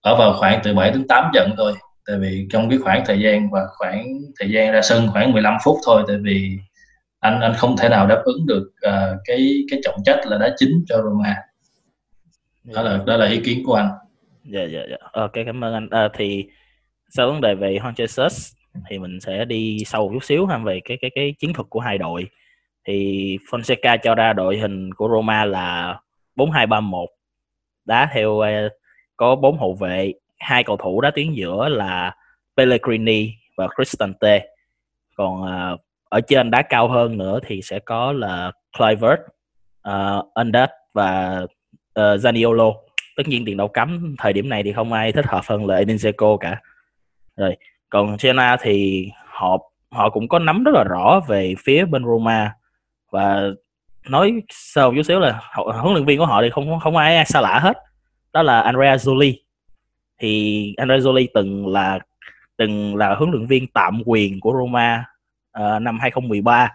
[0.00, 1.74] ở vào khoảng từ 7 đến 8 trận thôi
[2.06, 4.06] tại vì trong cái khoảng thời gian và khoảng
[4.40, 6.58] thời gian ra sân khoảng 15 phút thôi tại vì
[7.20, 10.54] anh anh không thể nào đáp ứng được uh, cái cái trọng trách là đá
[10.56, 11.36] chính cho Roma.
[12.64, 13.88] Đó là đó là ý kiến của anh.
[14.44, 14.96] Dạ dạ dạ.
[15.12, 15.88] Ok cảm ơn anh.
[15.90, 16.44] À, thì
[17.08, 18.54] sau vấn đề về Juan Jesus
[18.90, 21.66] thì mình sẽ đi sâu một chút xíu ha về cái cái cái chiến thuật
[21.70, 22.28] của hai đội.
[22.86, 25.98] Thì Fonseca cho ra đội hình của Roma là
[26.36, 27.08] 4231
[27.84, 28.72] đá theo uh,
[29.20, 32.14] có bốn hậu vệ hai cầu thủ đá tuyến giữa là
[32.56, 34.46] Pellegrini và Cristante.
[35.16, 39.28] Còn uh, ở trên đá cao hơn nữa thì sẽ có là Clivert, uh,
[39.82, 41.40] à, Undat và
[42.00, 42.74] uh, Zaniolo.
[43.16, 45.76] Tất nhiên tiền đạo cấm thời điểm này thì không ai thích hợp hơn là
[45.76, 46.60] Edinseco cả.
[47.36, 47.56] Rồi
[47.90, 49.58] còn Genoa thì họ
[49.90, 52.54] họ cũng có nắm rất là rõ về phía bên Roma.
[53.12, 53.42] Và
[54.08, 57.40] nói sâu chút xíu là huấn luyện viên của họ thì không không ai xa
[57.40, 57.76] lạ hết
[58.32, 59.34] đó là Andrea Zoli
[60.18, 61.98] thì Andrea Zoli từng là
[62.56, 65.04] từng là huấn luyện viên tạm quyền của Roma
[65.58, 66.72] uh, năm 2013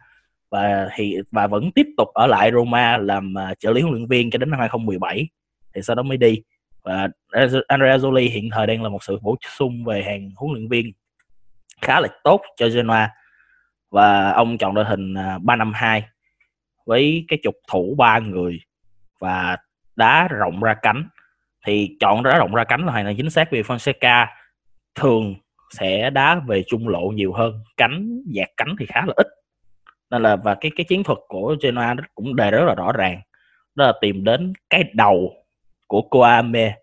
[0.50, 4.08] và thì và vẫn tiếp tục ở lại Roma làm uh, trợ lý huấn luyện
[4.08, 5.28] viên cho đến năm 2017
[5.76, 6.42] thì sau đó mới đi.
[6.84, 7.10] Và
[7.68, 10.92] Andrea Zoli hiện thời đang là một sự bổ sung về hàng huấn luyện viên
[11.82, 13.12] khá là tốt cho Genoa.
[13.90, 16.04] Và ông chọn đội hình ờ, uh, 352
[16.86, 18.60] với cái trục thủ ba người
[19.20, 19.58] và
[19.96, 21.08] đá rộng ra cánh
[21.66, 24.28] thì chọn đá rộng ra cánh là hoàn toàn chính xác vì Fonseca
[24.96, 25.36] thường
[25.70, 27.60] sẽ đá về trung lộ nhiều hơn.
[27.78, 29.28] Cánh, dạt cánh thì khá là ít.
[30.12, 33.22] Nên là, và cái cái chiến thuật của Genoa cũng đề rất là rõ ràng.
[33.76, 35.34] Đó là tìm đến cái đầu
[35.88, 36.76] của Koame.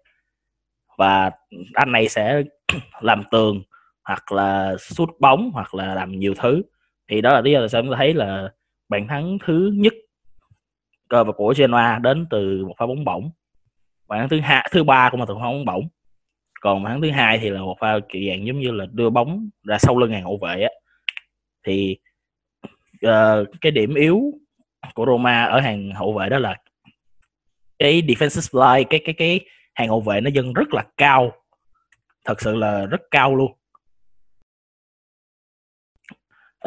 [0.99, 1.31] Và
[1.75, 2.43] anh này sẽ
[3.01, 3.63] làm tường,
[4.05, 6.63] hoặc là sút bóng, hoặc là làm nhiều thứ.
[7.11, 8.53] Thì đó là lý do tại sao chúng ta thấy là
[8.89, 9.93] bàn thắng thứ nhất
[11.13, 13.31] cơ của Genoa đến từ một pha bóng bổng
[14.13, 15.89] bàn thắng thứ hai thứ ba của mà thường không bóng bổng
[16.61, 19.49] còn bàn thứ hai thì là một pha kiểu dạng giống như là đưa bóng
[19.63, 20.69] ra sau lưng hàng hậu vệ á.
[21.67, 21.97] Thì
[23.07, 24.33] uh, cái điểm yếu
[24.95, 26.57] của Roma ở hàng hậu vệ đó là
[27.79, 29.41] cái defensive line cái cái cái
[29.75, 31.33] hàng hậu vệ nó dâng rất là cao.
[32.25, 33.53] Thật sự là rất cao luôn.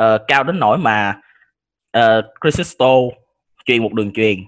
[0.01, 1.21] Uh, cao đến nỗi mà
[1.91, 2.91] ờ, uh, Cristo
[3.65, 4.45] truyền một đường truyền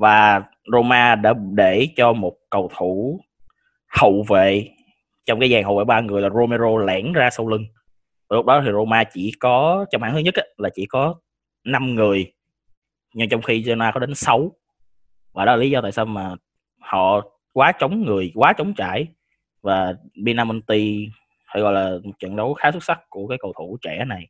[0.00, 3.20] và Roma đã để cho một cầu thủ
[4.00, 4.68] hậu vệ
[5.26, 7.64] trong cái dàn hậu vệ ba người là Romero lẻn ra sau lưng.
[8.28, 11.14] Và lúc đó thì Roma chỉ có trong hạng thứ nhất ấy, là chỉ có
[11.64, 12.32] 5 người
[13.14, 14.52] nhưng trong khi Genoa có đến 6
[15.32, 16.34] và đó là lý do tại sao mà
[16.80, 17.20] họ
[17.52, 19.06] quá chống người quá chống trải.
[19.62, 21.08] Và Binamonti
[21.52, 24.26] phải gọi là một trận đấu khá xuất sắc của cái cầu thủ trẻ này.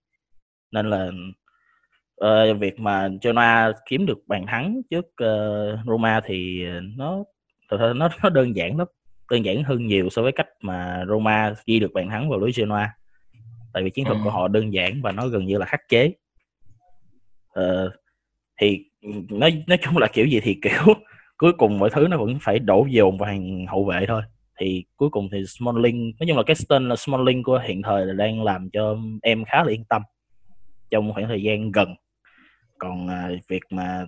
[0.72, 1.10] Nên là
[2.24, 6.64] uh, việc mà Genoa kiếm được bàn thắng trước uh, Roma thì
[6.96, 7.24] nó
[7.70, 8.86] nó nó đơn giản lắm
[9.30, 12.50] đơn giản hơn nhiều so với cách mà Roma ghi được bàn thắng vào lưới
[12.56, 12.94] Genoa.
[13.72, 14.20] Tại vì chiến thuật ừ.
[14.24, 16.12] của họ đơn giản và nó gần như là khắc chế.
[17.60, 17.92] Uh,
[18.60, 18.84] thì
[19.30, 20.94] nói nói chung là kiểu gì thì kiểu
[21.36, 24.22] cuối cùng mọi thứ nó vẫn phải đổ dồn vào hàng hậu vệ thôi.
[24.60, 28.06] Thì cuối cùng thì Smalling nói chung là cái tên là Smalling của hiện thời
[28.06, 30.02] là đang làm cho em khá là yên tâm
[30.90, 31.94] trong khoảng thời gian gần
[32.80, 34.06] còn à, việc mà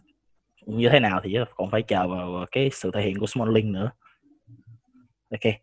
[0.66, 3.90] như thế nào thì còn phải chờ vào cái sự thể hiện của Smalling nữa.
[5.30, 5.54] Ok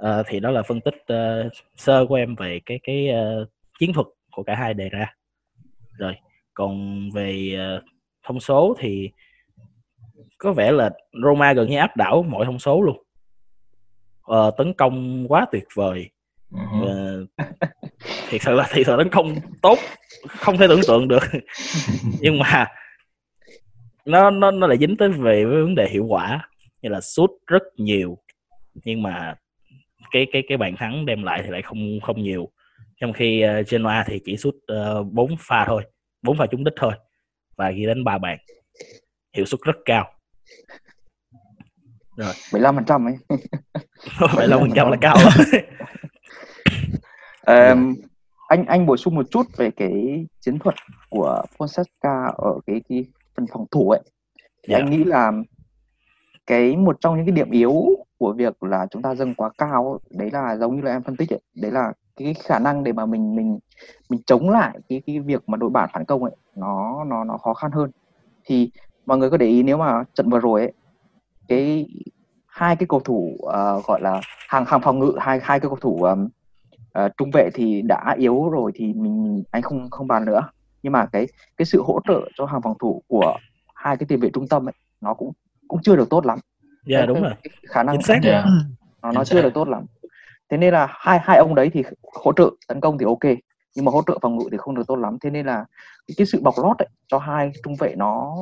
[0.00, 3.08] à, thì đó là phân tích uh, sơ của em về cái cái
[3.42, 5.14] uh, chiến thuật của cả hai đề ra.
[5.98, 6.16] Rồi
[6.54, 7.84] còn về uh,
[8.22, 9.10] thông số thì
[10.38, 10.90] có vẻ là
[11.24, 13.02] Roma gần như áp đảo mọi thông số luôn.
[14.32, 16.10] Uh, tấn công quá tuyệt vời
[16.54, 17.28] uh,
[18.28, 19.78] thiệt sự là thiệt sự tấn công tốt
[20.28, 21.22] không thể tưởng tượng được.
[22.20, 22.66] Nhưng mà
[24.04, 26.48] nó nó nó lại dính tới về vấn đề hiệu quả
[26.82, 28.18] như là sút rất nhiều
[28.74, 29.34] nhưng mà
[30.10, 32.48] cái cái cái bàn thắng đem lại thì lại không không nhiều.
[33.00, 35.82] Trong khi uh, Genoa thì chỉ sút ờ, bốn uh, pha thôi
[36.22, 36.92] bốn pha trúng đích thôi
[37.56, 38.38] và ghi đến ba bàn.
[39.36, 40.12] Hiệu suất rất cao.
[42.16, 42.32] Rồi.
[42.52, 43.14] 75 phần trăm ấy.
[44.36, 45.16] 75 phần trăm là cao
[47.50, 47.94] um,
[48.48, 50.74] anh anh bổ sung một chút về cái chiến thuật
[51.10, 53.04] của Fonseca ở cái, cái
[53.36, 54.00] phần phòng thủ ấy.
[54.62, 54.82] Thì yeah.
[54.82, 55.32] anh nghĩ là
[56.46, 57.84] cái một trong những cái điểm yếu
[58.18, 61.16] của việc là chúng ta dâng quá cao đấy là giống như là em phân
[61.16, 63.58] tích ấy, đấy là cái khả năng để mà mình mình
[64.08, 67.36] mình chống lại cái cái việc mà đội bạn phản công ấy nó nó nó
[67.36, 67.90] khó khăn hơn.
[68.44, 68.70] Thì
[69.06, 70.72] mọi người có để ý nếu mà trận vừa rồi ấy
[71.48, 71.86] cái
[72.46, 75.78] hai cái cầu thủ uh, gọi là hàng hàng phòng ngự hai hai cái cầu
[75.80, 76.28] thủ um,
[76.98, 80.40] uh, trung vệ thì đã yếu rồi thì mình anh không không bàn nữa.
[80.82, 81.26] Nhưng mà cái
[81.56, 83.36] cái sự hỗ trợ cho hàng phòng thủ của
[83.74, 85.32] hai cái tiền vệ trung tâm ấy nó cũng
[85.68, 86.38] cũng chưa được tốt lắm.
[86.86, 87.32] Dạ yeah, đúng rồi.
[87.68, 88.44] khả năng xác yeah.
[89.02, 89.84] nó nó chưa được tốt lắm.
[90.50, 91.82] Thế nên là hai hai ông đấy thì
[92.14, 93.36] hỗ trợ tấn công thì ok
[93.76, 95.18] nhưng mà hỗ trợ phòng ngự thì không được tốt lắm.
[95.20, 95.64] Thế nên là
[96.06, 98.36] cái, cái sự bọc lót ấy, cho hai trung vệ nó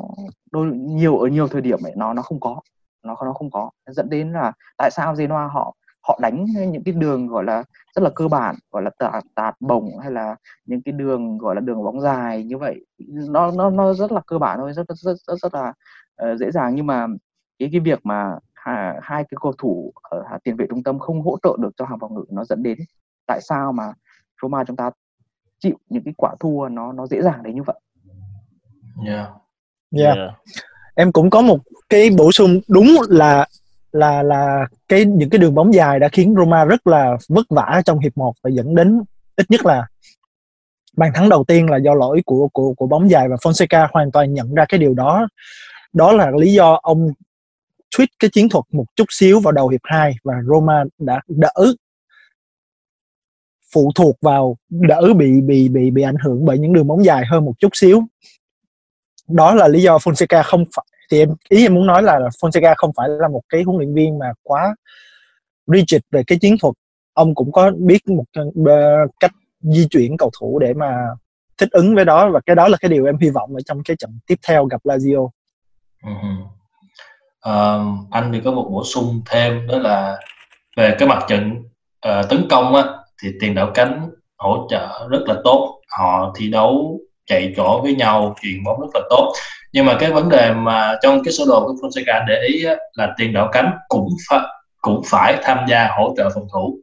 [0.50, 2.60] đôi nhiều ở nhiều thời điểm ấy nó nó không có
[3.02, 3.70] nó nó không có.
[3.86, 5.74] Dẫn đến là tại sao Genoa họ
[6.08, 9.56] họ đánh những cái đường gọi là rất là cơ bản gọi là tạt, tạt
[9.60, 13.70] bổng hay là những cái đường gọi là đường bóng dài như vậy nó nó
[13.70, 15.72] nó rất là cơ bản thôi rất rất rất, rất là
[16.22, 17.06] uh, dễ dàng nhưng mà
[17.58, 21.22] cái cái việc mà hai, hai cái cầu thủ ở tiền vệ trung tâm không
[21.22, 22.78] hỗ trợ được cho hàng phòng ngự nó dẫn đến
[23.26, 23.92] tại sao mà
[24.42, 24.90] Roma chúng ta
[25.58, 27.80] chịu những cái quả thua nó nó dễ dàng đến như vậy.
[29.06, 29.28] Yeah.
[29.96, 30.16] Yeah.
[30.16, 30.30] yeah.
[30.94, 33.46] Em cũng có một cái bổ sung đúng là
[33.92, 37.82] là là cái, những cái đường bóng dài đã khiến Roma rất là vất vả
[37.84, 39.02] trong hiệp 1 và dẫn đến
[39.36, 39.86] ít nhất là
[40.96, 44.12] bàn thắng đầu tiên là do lỗi của của của bóng dài và Fonseca hoàn
[44.12, 45.28] toàn nhận ra cái điều đó.
[45.92, 47.12] Đó là lý do ông
[47.96, 51.74] tweak cái chiến thuật một chút xíu vào đầu hiệp 2 và Roma đã đỡ,
[53.72, 57.24] phụ thuộc vào, đỡ bị bị bị bị ảnh hưởng bởi những đường bóng dài
[57.26, 58.02] hơn một chút xíu
[59.28, 62.74] đó là lý do Fonseca không phải thì em ý em muốn nói là Fonseca
[62.76, 64.74] không phải là một cái huấn luyện viên mà quá
[65.66, 66.74] rigid về cái chiến thuật
[67.12, 68.24] ông cũng có biết một
[69.20, 71.06] cách di chuyển cầu thủ để mà
[71.58, 73.82] thích ứng với đó và cái đó là cái điều em hy vọng ở trong
[73.82, 75.28] cái trận tiếp theo gặp Lazio.
[76.02, 76.42] Uh-huh.
[77.48, 80.18] Uh, anh thì có một bổ sung thêm đó là
[80.76, 81.62] về cái mặt trận
[82.08, 82.84] uh, tấn công á
[83.22, 87.94] thì tiền đạo cánh hỗ trợ rất là tốt họ thi đấu chạy chỗ với
[87.94, 89.32] nhau truyền bóng rất là tốt
[89.72, 93.14] nhưng mà cái vấn đề mà trong cái sơ đồ của Fonseca để ý là
[93.16, 94.40] tiền đạo cánh cũng phải
[94.80, 96.78] cũng phải tham gia hỗ trợ phòng thủ.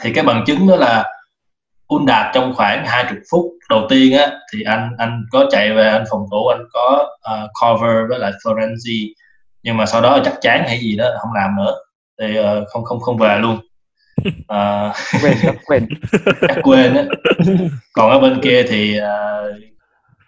[0.00, 1.04] Thì cái bằng chứng đó là
[1.86, 6.04] Undad trong khoảng 20 phút đầu tiên á thì anh anh có chạy về anh
[6.10, 9.12] phòng thủ anh có uh, cover với lại Florenzi.
[9.62, 11.74] Nhưng mà sau đó chắc chán hay gì đó không làm nữa.
[12.20, 13.58] Thì uh, không không không về luôn.
[14.28, 15.34] Uh, quên
[15.66, 15.88] quên.
[16.40, 17.04] chắc quên á.
[17.92, 19.69] Còn ở bên kia thì uh,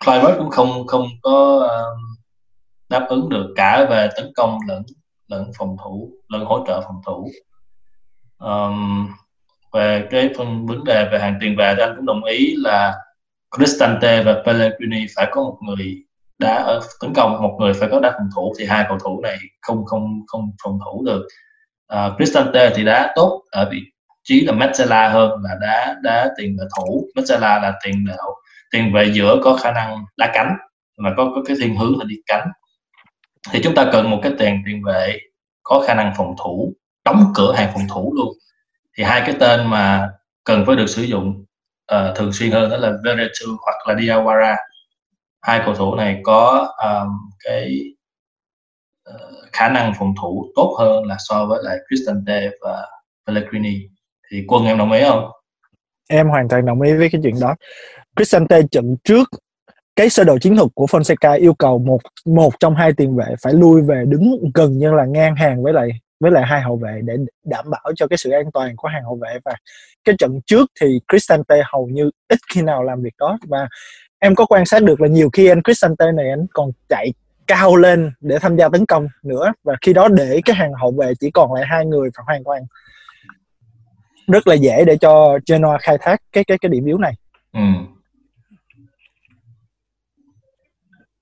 [0.05, 1.99] Clivert cũng không không có uh,
[2.88, 4.83] đáp ứng được cả về tấn công lẫn
[5.29, 7.31] lẫn phòng thủ lẫn hỗ trợ phòng thủ.
[8.38, 9.09] Um,
[9.73, 12.95] về cái phần vấn đề về hàng tiền vệ thì anh cũng đồng ý là
[13.57, 15.95] Cristante và Pellegrini phải có một người
[16.38, 19.21] đá ở tấn công một người phải có đá phòng thủ thì hai cầu thủ
[19.23, 21.27] này không không không phòng thủ được.
[21.95, 23.81] Uh, Cristante thì đá tốt ở vị
[24.25, 27.09] trí là Metzela hơn là đá đá tiền vệ thủ.
[27.17, 28.35] Metzela là tiền đạo
[28.72, 30.56] tiền vệ giữa có khả năng đá cánh
[30.98, 32.48] mà có có cái thiên hướng là đi cánh.
[33.50, 35.18] Thì chúng ta cần một cái tiền tiền vệ
[35.62, 38.32] có khả năng phòng thủ đóng cửa hàng phòng thủ luôn.
[38.96, 40.11] Thì hai cái tên mà
[40.44, 41.44] cần phải được sử dụng
[41.94, 44.56] uh, thường xuyên hơn đó là Veretu hoặc là Diawara.
[45.42, 47.08] Hai cầu thủ này có um,
[47.44, 47.78] cái
[49.11, 52.87] uh, khả năng phòng thủ tốt hơn là so với lại Cristante và
[53.26, 53.76] Pellegrini.
[54.30, 55.30] Thì quân em đồng ý không?
[56.08, 57.54] Em hoàn toàn đồng ý với cái chuyện đó.
[58.16, 59.31] Cristante trận trước
[59.96, 63.35] cái sơ đồ chiến thuật của Fonseca yêu cầu một một trong hai tiền vệ
[63.42, 65.88] phải lui về đứng gần như là ngang hàng với lại
[66.20, 69.05] với lại hai hậu vệ để đảm bảo cho cái sự an toàn của hàng
[69.05, 69.53] hậu vệ và
[70.05, 73.68] cái trận trước thì Cristante hầu như ít khi nào làm việc đó và
[74.18, 77.12] em có quan sát được là nhiều khi anh Cristante này anh còn chạy
[77.46, 80.90] cao lên để tham gia tấn công nữa và khi đó để cái hàng hậu
[80.90, 82.62] vệ chỉ còn lại hai người và hoàn toàn
[84.27, 87.12] rất là dễ để cho Genoa khai thác cái cái cái điểm yếu này.
[87.53, 87.61] Ừ.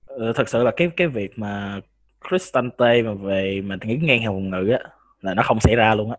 [0.07, 1.79] Ừ, Ờ, thật sự là cái cái việc mà
[2.29, 4.79] Cristante mà về mà nghĩ ngang hàng ngôn ngữ á
[5.21, 6.17] là nó không xảy ra luôn á.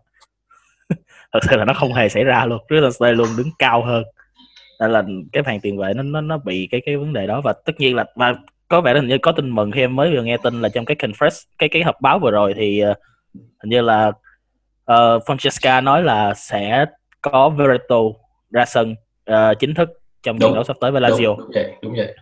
[1.33, 2.61] Thật sự là nó không hề xảy ra luôn.
[2.67, 4.03] Cristante luôn đứng cao hơn.
[4.79, 7.41] Nên là cái hàng tiền vệ nó nó nó bị cái cái vấn đề đó.
[7.41, 8.35] Và tất nhiên là và
[8.67, 10.69] có vẻ là hình như có tin mừng khi em mới vừa nghe tin là
[10.69, 12.97] trong cái confess cái cái họp báo vừa rồi thì uh,
[13.33, 14.07] hình như là
[14.91, 16.85] uh, Francesca nói là sẽ
[17.21, 18.15] có Veretout
[18.51, 18.95] ra sân
[19.31, 21.37] uh, chính thức trong trận đấu sắp tới với Lazio.
[21.37, 22.15] Đúng, đúng vậy, đúng vậy.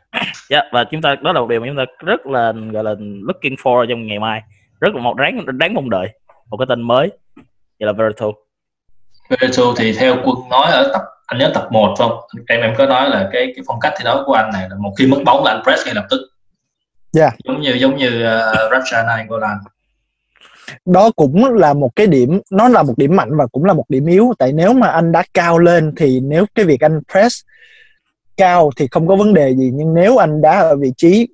[0.50, 2.96] yeah, và chúng ta đó là một điều mà chúng ta rất là gọi là
[3.00, 4.42] looking for trong ngày mai.
[4.80, 6.08] Rất là một đáng đáng mong đợi
[6.50, 7.10] một cái tên mới.
[7.80, 8.26] Vậy là Verto
[9.30, 12.12] Verto thì theo quân nói ở tập anh nhớ tập 1 không?
[12.48, 14.76] Em em có nói là cái cái phong cách thi đấu của anh này là
[14.80, 16.20] một khi mất bóng là anh press ngay lập tức.
[17.18, 17.34] Yeah.
[17.44, 19.58] giống như giống như uh, Ratchanai Golan
[20.86, 23.84] đó cũng là một cái điểm nó là một điểm mạnh và cũng là một
[23.90, 24.34] điểm yếu.
[24.40, 27.42] Tại nếu mà anh đã cao lên thì nếu cái việc anh press
[28.42, 31.28] cao thì không có vấn đề gì nhưng nếu anh đã ở vị trí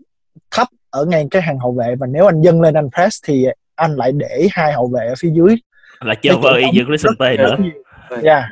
[0.51, 3.47] thấp ở ngay cái hàng hậu vệ và nếu anh dâng lên anh press thì
[3.75, 5.55] anh lại để hai hậu vệ ở phía dưới.
[5.99, 7.55] Là chơi vơi giữa Christian nữa.
[8.23, 8.43] yeah.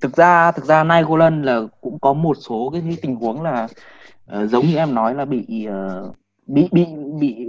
[0.00, 3.68] thực ra thực ra Nainggolan là cũng có một số cái, cái tình huống là
[4.36, 6.86] uh, giống như em nói là bị uh, bị bị
[7.20, 7.46] bị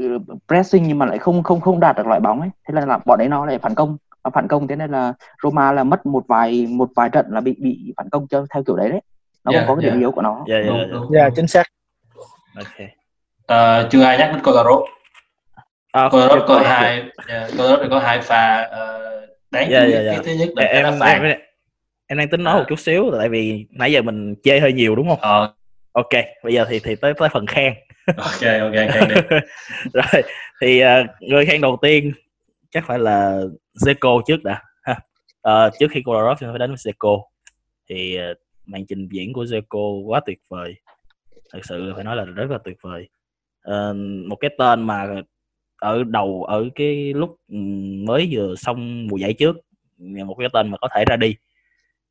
[0.48, 2.50] pressing nhưng mà lại không không không đạt được loại bóng ấy.
[2.68, 3.98] Thế là, là bọn ấy nó lại phản công.
[4.24, 7.42] Nó phản công thế nên là Roma là mất một vài một vài trận là
[7.42, 9.02] bị bị phản công theo kiểu đấy đấy
[9.48, 10.46] nó yeah, cũng có cái điểm yếu của nó.
[10.48, 11.12] Yeah, yeah, yeah, yeah.
[11.14, 11.68] yeah chính xác.
[12.56, 12.88] Ok.
[13.52, 14.84] Uh, chưa ai nhắc đến Kolarov
[15.92, 20.16] à, Kolarov có hai yeah, Kolarov có hai pha uh, đáng yeah, yeah, yeah.
[20.16, 21.40] cái thứ nhất là em, em, em,
[22.08, 22.58] em đang tính nói à.
[22.60, 25.20] một chút xíu tại vì nãy giờ mình chê hơi nhiều đúng không?
[25.22, 25.54] Ờ.
[25.92, 26.10] ok
[26.44, 27.74] bây giờ thì thì tới tới phần khen.
[28.18, 29.16] Ok ok khen đi.
[29.94, 30.24] Rồi
[30.62, 30.88] thì uh,
[31.20, 32.12] người khen đầu tiên
[32.72, 33.40] chắc phải là
[33.86, 34.96] Zeko trước đã ha.
[35.50, 37.22] Uh, trước khi Kolarov phải đến với Zeko
[37.90, 40.76] thì uh, màn trình diễn của Zeko quá tuyệt vời.
[41.54, 43.10] Thật sự phải nói là rất là tuyệt vời.
[43.68, 43.96] Uh,
[44.28, 45.22] một cái tên mà
[45.78, 47.38] ở đầu ở cái lúc
[48.08, 49.56] mới vừa xong mùa giải trước
[49.98, 51.36] một cái tên mà có thể ra đi.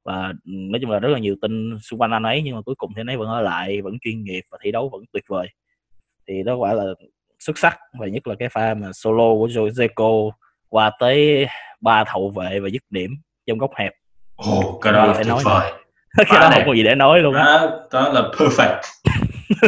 [0.05, 2.75] Và nói chung là rất là nhiều tin xung quanh anh ấy nhưng mà cuối
[2.75, 5.25] cùng thì anh ấy vẫn ở lại vẫn chuyên nghiệp và thi đấu vẫn tuyệt
[5.29, 5.49] vời.
[6.29, 6.85] Thì đó quả là
[7.39, 10.31] xuất sắc và nhất là cái pha mà solo của Jose
[10.69, 11.47] qua tới
[11.81, 13.11] ba hậu vệ và dứt điểm
[13.47, 13.93] trong góc hẹp.
[14.37, 15.73] Ồ, cái đó là phải tuyệt nói vời
[16.17, 17.45] cái đó không có gì để nói luôn á.
[17.45, 18.81] Đó, đó là perfect.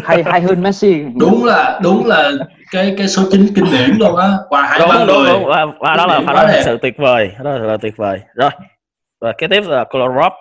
[0.04, 1.04] Hay hay hơn Messi.
[1.20, 2.30] Đúng là đúng là
[2.70, 4.28] cái cái số chính kinh điển luôn á.
[4.48, 5.06] Qua hai ba người.
[5.06, 7.30] đúng, và, và đó là phải nói thật sự tuyệt vời.
[7.44, 8.20] Đó là, là tuyệt vời.
[8.34, 8.50] Rồi
[9.20, 10.32] và kế tiếp là Kolarov.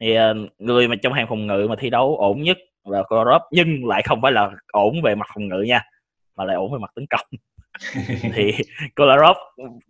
[0.00, 3.42] Thì uh, người mà trong hàng phòng ngự mà thi đấu ổn nhất là Kolarov
[3.50, 5.82] nhưng lại không phải là ổn về mặt phòng ngự nha
[6.36, 7.26] mà lại ổn về mặt tấn công.
[8.34, 8.54] Thì
[8.96, 9.36] Kolarov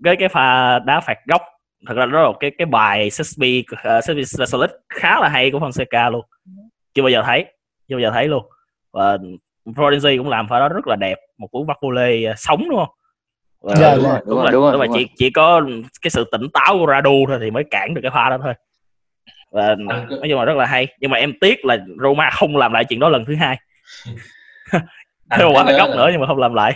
[0.05, 1.43] cái cái pha đá phạt góc
[1.87, 6.11] thật ra đó là cái cái bài Sesbi uh, Specialist khá là hay của Fonseca
[6.11, 6.25] luôn.
[6.95, 7.45] Chưa bao giờ thấy
[7.89, 8.45] chưa bao giờ thấy luôn.
[8.93, 9.19] Và
[9.65, 12.79] Florenzi cũng làm pha đó rất là đẹp một cú bắt volley uh, sống đúng
[12.79, 12.89] không?
[13.61, 15.63] Và yeah, đúng, rồi, đúng, là, đúng, đúng, rồi, là chỉ chỉ có
[16.03, 18.55] cái sự tỉnh táo của Radu thôi thì mới cản được cái pha đó thôi.
[19.51, 19.75] Và
[20.09, 22.85] nói chung là rất là hay nhưng mà em tiếc là Roma không làm lại
[22.85, 23.59] chuyện đó lần thứ hai.
[25.31, 26.75] Thêm một quả góc nữa nhưng mà không làm lại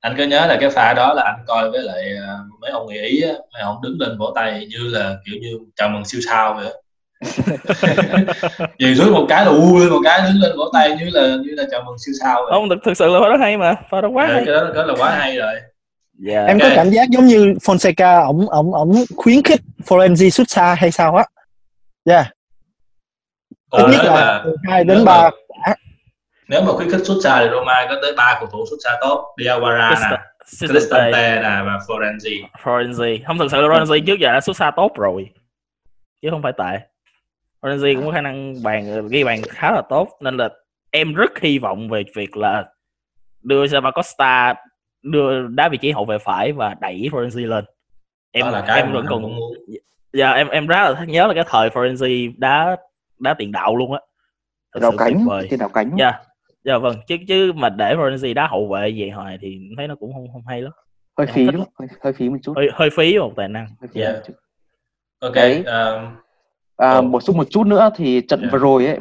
[0.00, 2.86] anh có nhớ là cái pha đó là anh coi với lại uh, mấy ông
[2.86, 6.04] người ý á, mấy ông đứng lên vỗ tay như là kiểu như chào mừng
[6.04, 6.72] siêu sao vậy
[8.78, 11.36] nhìn xuống một cái là u lên một cái đứng lên vỗ tay như là
[11.36, 12.50] như là chào mừng siêu sao vậy.
[12.52, 14.60] không thực, thực sự là rất hay mà pha đó quá Đấy, hay cái đó,
[14.64, 15.54] cái đó là quá hay rồi
[16.26, 16.48] yeah.
[16.48, 16.70] em okay.
[16.70, 20.90] có cảm giác giống như Fonseca ổng ổng ổng khuyến khích Florenzi xuất xa hay
[20.90, 21.24] sao á
[22.04, 22.26] yeah
[23.72, 25.30] ít nhất là từ hai đến ba
[26.52, 28.90] nếu mà khuyến khích xuất xa thì Roma có tới ba cầu thủ xuất xa
[29.00, 29.34] tốt.
[29.38, 30.18] Diawara nè
[30.68, 32.46] Cristante nè và Florenzi.
[32.62, 33.18] Florenzi.
[33.26, 35.30] Không thực sự là Florenzi trước giờ đã xuất xa tốt rồi.
[36.22, 36.78] Chứ không phải tệ
[37.60, 40.08] Florenzi cũng có khả năng bàn ghi bàn khá là tốt.
[40.20, 40.48] Nên là
[40.90, 42.64] em rất hy vọng về việc là
[43.42, 44.54] đưa Sava Costa
[45.02, 47.64] đưa đá vị trí hậu vệ phải và đẩy Florenzi lên.
[48.32, 49.38] Em là cái em vẫn còn
[50.12, 52.76] dạ em em rất là nhớ là cái thời Florenzi đá
[53.18, 54.00] đá tiền đạo luôn á.
[54.80, 55.90] Đào cánh tiền đạo cánh.
[55.98, 56.12] Dạ
[56.64, 59.94] dạ vâng chứ chứ mà để Florenzi đá hậu vệ vậy hoài thì thấy nó
[59.94, 60.72] cũng không không hay lắm.
[61.18, 62.52] Hơi phí đúng hơi, hơi phí một chút.
[62.56, 63.66] Hơi, hơi phí một tài năng.
[63.94, 64.04] Dạ.
[64.04, 64.22] yeah.
[65.20, 65.64] ok Đấy.
[65.64, 66.16] Um,
[66.76, 68.52] à, bổ sung một chút nữa thì trận yeah.
[68.52, 68.98] vừa rồi ấy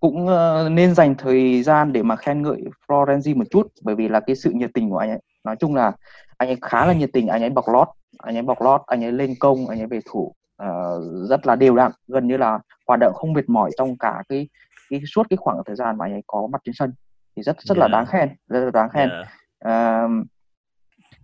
[0.00, 4.08] cũng uh, nên dành thời gian để mà khen ngợi Florenzi một chút bởi vì
[4.08, 5.20] là cái sự nhiệt tình của anh ấy.
[5.44, 5.92] Nói chung là
[6.36, 7.88] anh ấy khá là nhiệt tình anh ấy bọc lót
[8.18, 11.56] anh ấy bọc lót anh ấy lên công anh ấy về thủ uh, rất là
[11.56, 11.92] đều đặn.
[12.08, 14.48] Gần như là hoạt động không mệt mỏi trong cả cái
[14.90, 16.92] cái suốt cái khoảng thời gian mà anh ấy có mặt trên sân
[17.36, 17.90] thì rất rất yeah.
[17.90, 19.08] là đáng khen rất là đáng khen.
[19.08, 20.04] Yeah.
[20.04, 20.26] uh,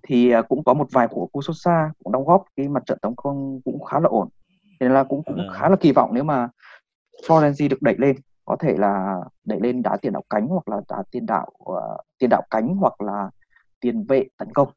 [0.08, 3.60] thì cũng có một vài của Kusosa cũng đóng góp cái mặt trận tấn công
[3.64, 4.28] cũng khá là ổn.
[4.80, 6.48] Nên là cũng cũng khá là kỳ vọng nếu mà
[7.26, 10.80] Florenzi được đẩy lên có thể là đẩy lên đá tiền đạo cánh hoặc là
[10.88, 13.30] đá tiền đạo uh, tiền đạo cánh hoặc là
[13.80, 14.68] tiền vệ tấn công.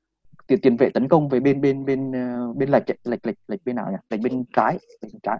[0.47, 3.65] Tiền tiền vệ tấn công về bên bên bên uh, bên lệch lệch lệch lệch
[3.65, 3.97] bên nào nhỉ?
[4.09, 5.39] Lệch bên trái bên trái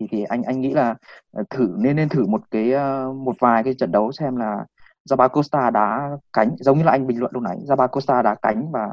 [0.00, 0.94] thì thì anh anh nghĩ là
[1.40, 4.64] uh, thử nên nên thử một cái uh, một vài cái trận đấu xem là
[5.10, 8.34] Zaba Costa đá cánh giống như là anh bình luận lúc nãy Zaba Costa đá
[8.42, 8.88] cánh và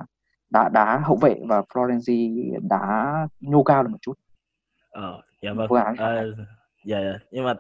[0.50, 4.14] đá đá hậu vệ và Florenzi đá nhô cao được một chút.
[4.90, 5.68] Ờ, dạ vâng.
[5.98, 6.24] À,
[6.86, 7.54] dạ, dạ, nhưng mà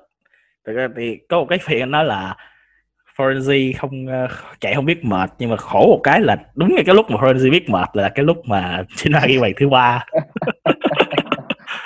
[0.66, 2.36] thực ra thì có một cái phiền nói là
[3.18, 6.84] Florenzi không uh, chạy không biết mệt nhưng mà khổ một cái là đúng ngay
[6.86, 10.06] cái lúc mà Florenzi biết mệt là cái lúc mà China ghi bàn thứ ba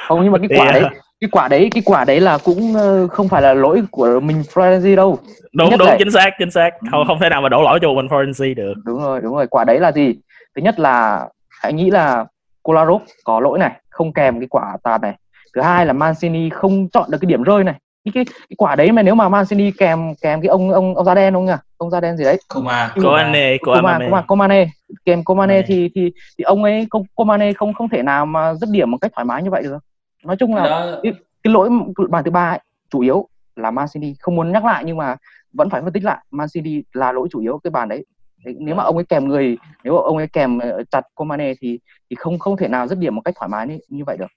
[0.07, 0.83] không nhưng mà cái quả đấy
[1.21, 2.73] cái quả đấy cái quả đấy là cũng
[3.11, 5.17] không phải là lỗi của mình Florenzi đâu.
[5.53, 5.95] Đúng nhất đúng là...
[5.99, 6.69] chính xác chính xác.
[6.91, 8.73] Không không thể nào mà đổ lỗi cho mình Florenzi được.
[8.85, 9.47] Đúng rồi đúng rồi.
[9.47, 10.15] Quả đấy là gì?
[10.55, 11.27] Thứ nhất là
[11.61, 12.25] hãy nghĩ là
[12.63, 15.15] Kolarov có lỗi này không kèm cái quả tạt này.
[15.55, 17.75] Thứ hai là Mancini không chọn được cái điểm rơi này.
[18.05, 21.05] Cái, cái, cái quả đấy mà nếu mà Mancini kèm kèm cái ông ông ông
[21.05, 21.53] da đen không nhỉ?
[21.77, 22.37] Ông da đen gì đấy?
[22.53, 24.67] Kuma Komane Komane Komane
[25.05, 28.69] kèm Komane thì thì thì ông ấy không Komane không không thể nào mà dứt
[28.71, 29.77] điểm một cách thoải mái như vậy được
[30.23, 31.13] nói chung là cái,
[31.43, 31.69] cái lỗi
[32.09, 32.59] bàn thứ ba ấy,
[32.89, 34.15] chủ yếu là Mancini.
[34.19, 35.15] Không muốn nhắc lại nhưng mà
[35.53, 36.17] vẫn phải phân tích lại.
[36.31, 38.05] Mancini là lỗi chủ yếu cái bàn đấy.
[38.45, 41.79] Nếu mà ông ấy kèm người nếu mà ông ấy kèm ờ, chặt Komane thì
[42.09, 44.31] thì không không thể nào dứt điểm một cách thoải mái như, như vậy được.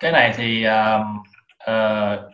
[0.00, 1.00] Cái này thì uh,
[1.70, 2.32] uh,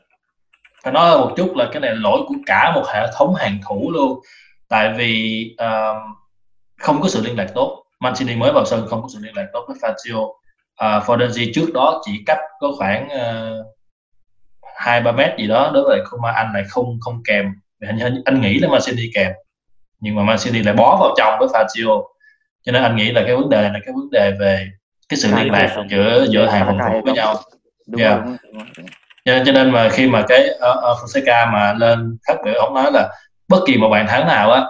[0.84, 3.90] phải nói một chút là cái này lỗi của cả một hệ thống hàng thủ
[3.90, 4.20] luôn.
[4.68, 6.16] Tại vì uh,
[6.78, 7.84] không có sự liên lạc tốt.
[8.00, 10.32] Mancini mới vào sân không có sự liên lạc tốt với Fazio
[10.84, 13.08] uh, Fodenzi trước đó chỉ cách có khoảng
[14.76, 17.46] hai uh, ba mét gì đó đối với Kuma anh lại không không kèm.
[17.80, 19.32] Anh, anh nghĩ là Mancini kèm
[20.00, 22.04] nhưng mà Mancini lại bó vào trong với Fazio.
[22.62, 24.66] Cho nên anh nghĩ là cái vấn đề là cái vấn đề về
[25.08, 27.34] cái sự liên lạc giữa giữa hàng phòng thủ với nhau.
[27.86, 28.18] đúng yeah.
[28.18, 28.86] rồi, đúng rồi, đúng rồi.
[29.24, 32.74] Cho, cho nên mà khi mà cái uh, uh, Fonseca mà lên phát biểu ông
[32.74, 33.08] nói là
[33.48, 34.64] bất kỳ một bàn thắng nào á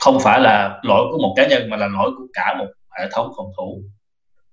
[0.00, 2.66] không phải là lỗi của một cá nhân mà là lỗi của cả một
[2.98, 3.82] hệ thống phòng thủ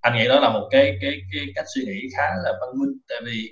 [0.07, 2.97] anh nghĩ đó là một cái cái cái cách suy nghĩ khá là văn minh.
[3.09, 3.49] Tại vì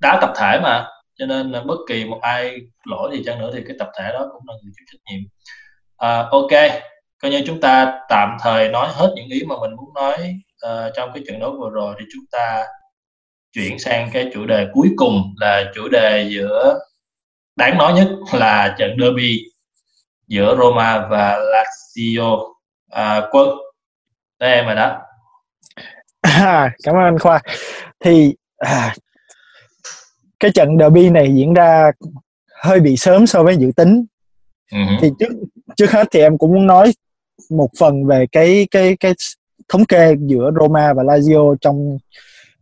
[0.00, 0.86] đá tập thể mà
[1.18, 4.12] cho nên là bất kỳ một ai lỗi gì chăng nữa thì cái tập thể
[4.12, 5.20] đó cũng là người chịu trách nhiệm.
[5.96, 6.72] À, ok
[7.22, 10.34] coi như chúng ta tạm thời nói hết những ý mà mình muốn nói
[10.66, 11.94] uh, trong cái trận đấu vừa rồi.
[11.98, 12.64] Thì chúng ta
[13.52, 16.78] chuyển sang cái chủ đề cuối cùng là chủ đề giữa
[17.56, 19.38] đáng nói nhất là trận derby
[20.26, 22.54] giữa Roma và Lazio.
[22.90, 23.48] À, quân
[24.38, 25.00] đây em rồi đó
[26.40, 27.40] à, cảm ơn anh Khoa
[28.00, 28.94] thì à,
[30.40, 31.90] cái trận derby này diễn ra
[32.62, 34.04] hơi bị sớm so với dự tính
[34.72, 34.98] uh-huh.
[35.00, 35.32] thì trước
[35.76, 36.92] trước hết thì em cũng muốn nói
[37.50, 39.14] một phần về cái cái cái
[39.68, 41.98] thống kê giữa Roma và Lazio trong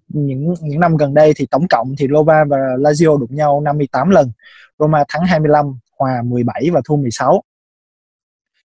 [0.09, 4.11] những những năm gần đây thì tổng cộng thì Roma và Lazio đụng nhau 58
[4.11, 4.31] lần.
[4.79, 7.43] Roma thắng 25, hòa 17 và thua 16.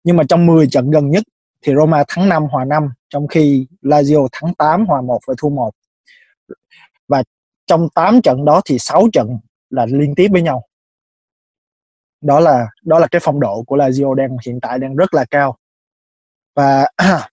[0.04, 1.22] Nhưng mà trong 10 trận gần nhất
[1.62, 5.48] thì Roma thắng 5 hòa 5 trong khi Lazio thắng 8 hòa 1 và thua
[5.48, 5.70] 1.
[7.08, 7.22] Và
[7.66, 9.38] trong 8 trận đó thì 6 trận
[9.70, 10.62] là liên tiếp với nhau.
[12.20, 15.24] Đó là đó là cái phong độ của Lazio đang, hiện tại đang rất là
[15.30, 15.56] cao.
[16.54, 16.86] Và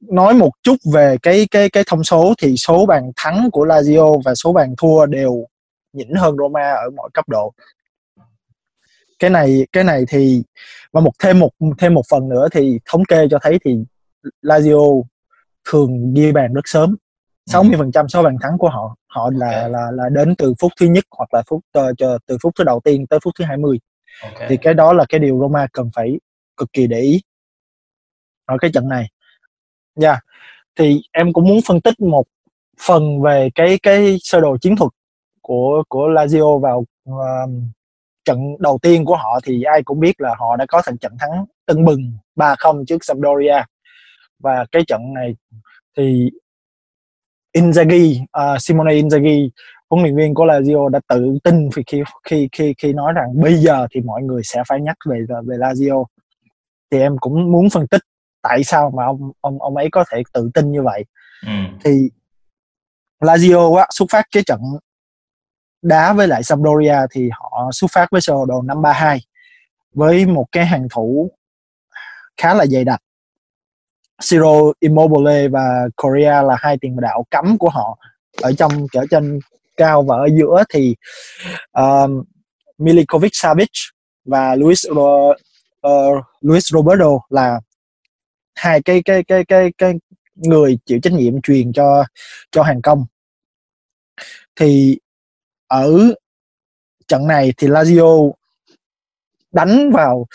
[0.00, 4.22] nói một chút về cái cái cái thông số thì số bàn thắng của Lazio
[4.24, 5.46] và số bàn thua đều
[5.92, 7.52] nhỉnh hơn Roma ở mọi cấp độ
[9.20, 10.42] cái này cái này thì
[10.92, 13.76] và một thêm một thêm một phần nữa thì thống kê cho thấy thì
[14.42, 15.02] Lazio
[15.68, 16.96] thường ghi bàn rất sớm
[17.46, 19.70] 60 phần trăm số bàn thắng của họ họ là okay.
[19.70, 22.80] là là đến từ phút thứ nhất hoặc là phút uh, từ phút thứ đầu
[22.84, 23.78] tiên tới phút thứ 20
[24.22, 24.46] okay.
[24.48, 26.20] thì cái đó là cái điều Roma cần phải
[26.56, 27.20] cực kỳ để ý
[28.46, 29.08] ở cái trận này
[29.96, 30.10] Dạ.
[30.10, 30.24] Yeah.
[30.76, 32.26] Thì em cũng muốn phân tích một
[32.86, 34.92] phần về cái cái sơ đồ chiến thuật
[35.42, 37.50] của của Lazio vào uh,
[38.30, 41.12] trận đầu tiên của họ thì ai cũng biết là họ đã có thành trận
[41.18, 43.62] thắng tưng bừng 3-0 trước Sampdoria.
[44.38, 45.36] Và cái trận này
[45.96, 46.30] thì
[47.56, 49.48] Inzaghi uh, Simone Inzaghi
[49.90, 53.54] huấn luyện viên của Lazio đã tự tin khi khi khi khi nói rằng bây
[53.54, 56.04] giờ thì mọi người sẽ phải nhắc về về Lazio.
[56.90, 58.02] Thì em cũng muốn phân tích
[58.42, 61.04] tại sao mà ông ông ông ấy có thể tự tin như vậy.
[61.46, 61.52] Ừ.
[61.84, 62.10] thì
[63.20, 64.60] Lazio á, xuất phát cái trận
[65.82, 69.20] đá với lại Sampdoria thì họ xuất phát với sơ đồ 532
[69.94, 71.30] với một cái hàng thủ
[72.36, 73.02] khá là dày đặc.
[74.22, 77.98] Ciro Immobile và Korea là hai tiền đạo cắm của họ
[78.42, 79.38] ở trong trở trên
[79.76, 80.94] cao và ở giữa thì
[81.72, 82.22] um,
[82.78, 83.70] Milikovic Savic
[84.24, 87.60] và Luis uh, Luis Roberto là
[88.54, 89.94] hai cái cái cái cái cái
[90.34, 92.04] người chịu trách nhiệm truyền cho
[92.50, 93.06] cho hàng công.
[94.56, 94.98] Thì
[95.70, 96.14] ở
[97.08, 98.32] trận này thì Lazio
[99.52, 100.26] đánh vào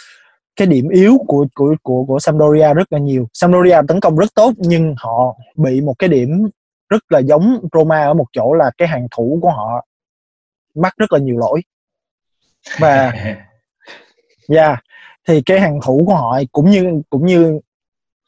[0.55, 3.27] cái điểm yếu của của của của Sampdoria rất là nhiều.
[3.33, 6.47] Sampdoria tấn công rất tốt nhưng họ bị một cái điểm
[6.89, 9.85] rất là giống Roma ở một chỗ là cái hàng thủ của họ
[10.75, 11.61] mắc rất là nhiều lỗi.
[12.79, 13.13] Và
[14.49, 14.79] yeah,
[15.27, 17.59] thì cái hàng thủ của họ cũng như cũng như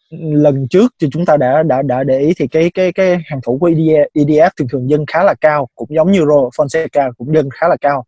[0.09, 3.39] lần trước thì chúng ta đã đã đã để ý thì cái cái cái hàng
[3.43, 7.11] thủ của EDF, EDF thường thường dân khá là cao cũng giống như Ro Fonseca
[7.17, 8.05] cũng dân khá là cao.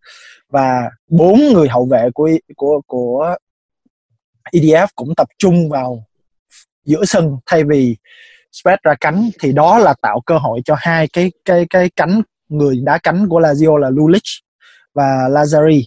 [0.49, 3.35] Và bốn người hậu vệ của e, của của
[4.53, 6.03] EDF cũng tập trung vào
[6.85, 7.97] giữa sân thay vì
[8.51, 12.21] spread ra cánh thì đó là tạo cơ hội cho hai cái cái cái cánh
[12.49, 14.23] người đá cánh của Lazio là Lulic
[14.93, 15.83] và Lazari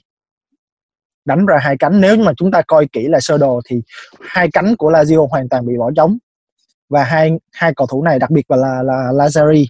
[1.25, 2.01] đánh ra hai cánh.
[2.01, 3.83] Nếu mà chúng ta coi kỹ là sơ đồ thì
[4.21, 6.19] hai cánh của Lazio hoàn toàn bị bỏ trống.
[6.89, 9.67] Và hai hai cầu thủ này đặc biệt là là, Lazari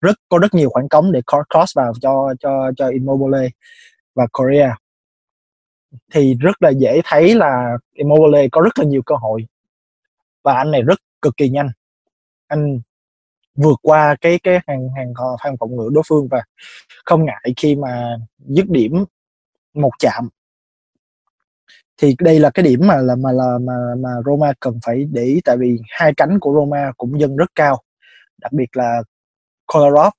[0.00, 3.48] rất có rất nhiều khoảng cống để cross vào cho cho cho Immobile
[4.14, 4.76] và Korea
[6.12, 9.46] thì rất là dễ thấy là Immobile có rất là nhiều cơ hội.
[10.42, 11.68] Và anh này rất cực kỳ nhanh.
[12.48, 12.80] Anh
[13.54, 16.42] vượt qua cái cái hàng hàng hàng phòng ngự đối phương và
[17.04, 19.04] không ngại khi mà dứt điểm
[19.74, 20.28] một chạm
[21.98, 25.22] thì đây là cái điểm mà là mà là mà mà Roma cần phải để
[25.22, 27.82] ý tại vì hai cánh của Roma cũng dâng rất cao.
[28.38, 29.02] Đặc biệt là
[29.66, 30.12] Kolarov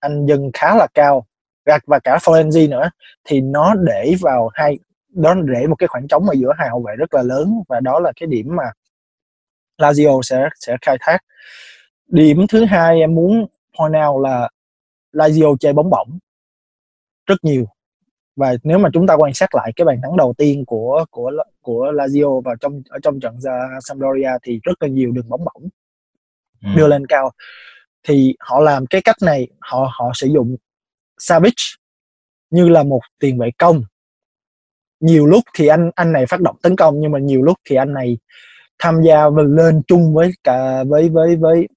[0.00, 1.26] anh dâng khá là cao.
[1.66, 2.90] Và, và cả Florenzi nữa.
[3.24, 6.82] Thì nó để vào hai đó để một cái khoảng trống ở giữa hai hậu
[6.82, 7.62] vệ rất là lớn.
[7.68, 8.64] Và đó là cái điểm mà
[9.78, 11.18] Lazio sẽ sẽ khai thác.
[12.06, 13.46] Điểm thứ hai em muốn
[13.78, 14.48] point out là
[15.12, 16.18] Lazio chơi bóng bổng
[17.26, 17.66] rất nhiều
[18.38, 21.32] và nếu mà chúng ta quan sát lại cái bàn thắng đầu tiên của của
[21.60, 23.36] của Lazio vào trong ở trong trận
[23.80, 25.68] Sampdoria thì rất là nhiều đường bóng bổng
[26.64, 26.68] ừ.
[26.76, 27.30] đưa lên cao.
[28.02, 30.56] Thì họ làm cái cách này họ họ sử dụng
[31.18, 31.54] Savic
[32.50, 33.82] như là một tiền vệ công.
[35.00, 37.76] Nhiều lúc thì anh anh này phát động tấn công nhưng mà nhiều lúc thì
[37.76, 38.18] anh này
[38.78, 41.68] tham gia và lên chung với cả với với với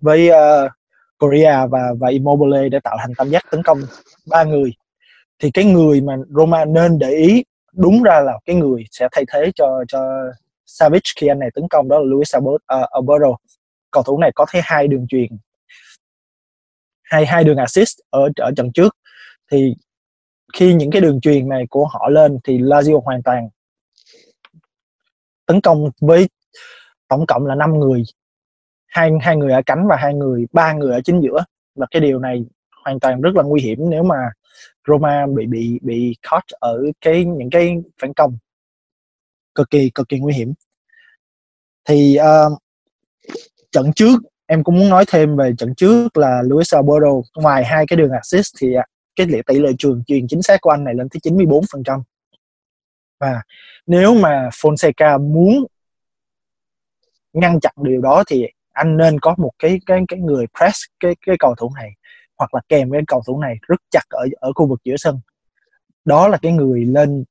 [0.00, 0.70] với uh,
[1.18, 3.80] Korea và và Immobile để tạo thành tam giác tấn công
[4.30, 4.72] ba người
[5.40, 9.24] thì cái người mà Roma nên để ý, đúng ra là cái người sẽ thay
[9.32, 10.00] thế cho cho
[10.66, 12.34] Savic khi anh này tấn công đó là Luis
[12.66, 13.36] à, Alberto.
[13.90, 15.38] Cầu thủ này có thấy hai đường truyền,
[17.02, 18.96] hai hai đường assist ở ở trận trước.
[19.52, 19.74] Thì
[20.54, 23.48] khi những cái đường truyền này của họ lên thì Lazio hoàn toàn
[25.46, 26.28] tấn công với
[27.08, 28.02] tổng cộng là 5 người,
[28.86, 31.44] hai hai người ở cánh và hai người, ba người ở chính giữa.
[31.74, 32.44] Và cái điều này
[32.84, 34.16] hoàn toàn rất là nguy hiểm nếu mà
[34.88, 38.38] Roma bị bị bị caught ở cái những cái phản công
[39.54, 40.52] cực kỳ cực kỳ nguy hiểm.
[41.84, 42.58] Thì uh,
[43.72, 47.86] trận trước em cũng muốn nói thêm về trận trước là Luis Alberto ngoài hai
[47.86, 48.86] cái đường assist thì à,
[49.16, 51.82] cái cái tỷ lệ truyền truyền chính xác của anh này lên tới 94 phần
[51.84, 52.02] trăm.
[53.20, 53.42] Và
[53.86, 55.64] nếu mà Fonseca muốn
[57.32, 61.16] ngăn chặn điều đó thì anh nên có một cái cái cái người press cái
[61.26, 61.90] cái cầu thủ này
[62.40, 65.20] hoặc là kèm với cầu thủ này rất chặt ở ở khu vực giữa sân.
[66.04, 67.24] Đó là cái người lên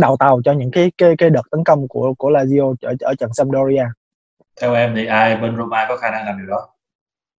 [0.00, 3.14] đầu tàu cho những cái cái cái đợt tấn công của của Lazio ở ở
[3.14, 3.84] trận Sampdoria.
[4.60, 6.68] Theo em thì ai bên Roma có khả năng làm điều đó?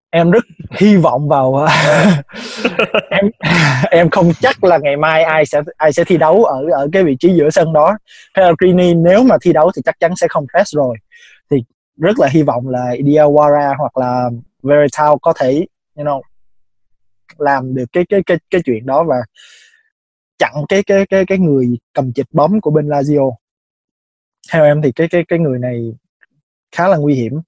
[0.10, 1.54] Em rất hy vọng vào
[3.10, 3.30] em
[3.92, 7.04] em không chắc là ngày mai ai sẽ ai sẽ thi đấu ở ở cái
[7.04, 7.98] vị trí giữa sân đó.
[8.36, 10.98] Pellegrini nếu mà thi đấu thì chắc chắn sẽ không press rồi.
[11.52, 11.64] Thì
[11.98, 14.30] rất là hy vọng là Diawara hoặc là
[14.64, 15.66] Veritao có thể
[15.96, 16.22] you know
[17.38, 19.16] làm được cái cái cái cái chuyện đó và
[20.38, 23.36] chặn cái cái cái cái người cầm chịch bóng của bên Lazio.
[24.52, 25.94] Theo em thì cái cái cái người này
[26.72, 27.42] khá là nguy hiểm.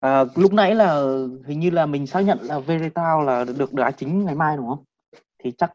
[0.00, 0.94] À, lúc nãy là
[1.46, 4.68] hình như là mình xác nhận là Veritao là được đá chính ngày mai đúng
[4.68, 4.84] không?
[5.44, 5.70] Thì chắc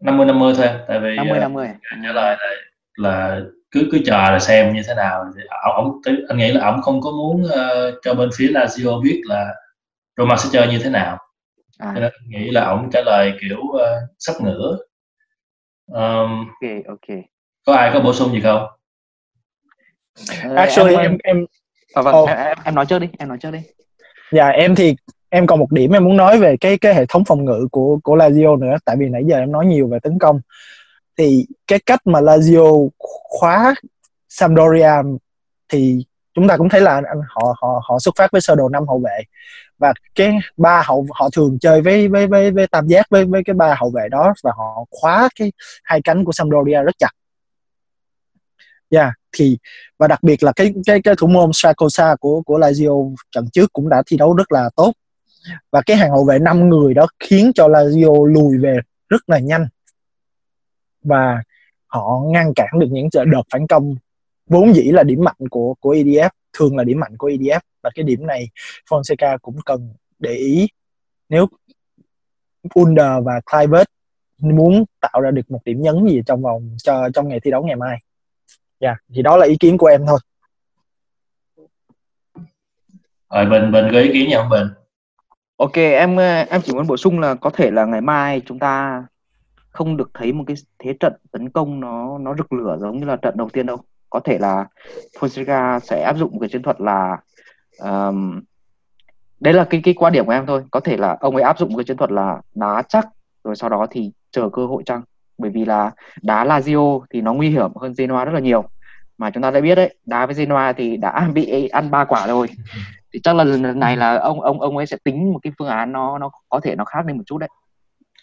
[0.00, 2.46] năm mươi năm mươi thôi tại vì 50 50 uh, trở lại là,
[2.96, 3.40] là
[3.70, 5.24] cứ cứ chờ là xem như thế nào.
[5.36, 5.42] Thì
[5.74, 9.54] ông anh nghĩ là ông không có muốn uh, cho bên phía Lazio biết là
[10.16, 11.18] Roma sẽ chơi như thế nào.
[11.78, 11.92] À.
[11.94, 13.80] cho nên anh nghĩ là ông trả lời kiểu uh,
[14.18, 14.78] sắp ngửa.
[15.86, 17.16] Um, ok ok.
[17.66, 18.66] có ai có bổ sung gì không?
[20.56, 21.46] Actually em em em,
[21.94, 22.28] à, vâng, oh.
[22.28, 23.58] em, em nói trước đi em nói trước đi.
[24.32, 24.96] Dạ em thì
[25.28, 27.98] em còn một điểm em muốn nói về cái cái hệ thống phòng ngự của
[28.02, 30.40] của Lazio nữa tại vì nãy giờ em nói nhiều về tấn công
[31.18, 32.88] thì cái cách mà Lazio
[33.28, 33.74] khóa
[34.28, 34.92] Sampdoria
[35.68, 36.04] thì
[36.34, 38.88] chúng ta cũng thấy là anh họ họ họ xuất phát với sơ đồ năm
[38.88, 39.22] hậu vệ.
[39.78, 43.42] Và cái ba hậu họ thường chơi với với với với tam giác với với
[43.44, 45.52] cái ba hậu vệ đó và họ khóa cái
[45.84, 47.10] hai cánh của Sampdoria rất chặt.
[48.90, 49.58] Dạ yeah, thì
[49.98, 53.72] và đặc biệt là cái cái cái thủ môn Sakosa của của Lazio trận trước
[53.72, 54.92] cũng đã thi đấu rất là tốt.
[55.72, 59.38] Và cái hàng hậu vệ năm người đó khiến cho Lazio lùi về rất là
[59.38, 59.66] nhanh
[61.02, 61.42] và
[61.86, 63.94] họ ngăn cản được những đợt phản công
[64.46, 67.90] vốn dĩ là điểm mạnh của của EDF thường là điểm mạnh của EDF và
[67.94, 68.48] cái điểm này
[68.90, 70.68] Fonseca cũng cần để ý
[71.28, 71.46] nếu
[72.74, 73.88] Under và Clivert
[74.38, 77.62] muốn tạo ra được một điểm nhấn gì trong vòng cho trong ngày thi đấu
[77.62, 77.98] ngày mai.
[78.80, 80.18] Dạ thì đó là ý kiến của em thôi.
[83.30, 84.68] Rồi bình bình có ý kiến gì không bình.
[85.56, 86.16] Ok em
[86.50, 89.04] em chỉ muốn bổ sung là có thể là ngày mai chúng ta
[89.70, 93.06] không được thấy một cái thế trận tấn công nó nó rực lửa giống như
[93.06, 93.76] là trận đầu tiên đâu.
[94.10, 94.66] Có thể là
[95.18, 97.18] Fonseca sẽ áp dụng một cái chiến thuật là
[97.78, 98.40] um,
[99.40, 100.64] đấy là cái cái quan điểm của em thôi.
[100.70, 103.08] Có thể là ông ấy áp dụng một cái chiến thuật là đá chắc
[103.44, 105.02] rồi sau đó thì chờ cơ hội chăng?
[105.38, 105.90] Bởi vì là
[106.22, 108.64] đá Lazio thì nó nguy hiểm hơn Genoa rất là nhiều.
[109.18, 112.26] Mà chúng ta đã biết đấy đá với Genoa thì đã bị ăn ba quả
[112.26, 112.46] rồi.
[113.12, 115.68] Thì chắc là lần này là ông ông ông ấy sẽ tính một cái phương
[115.68, 117.48] án nó nó có thể nó khác đi một chút đấy.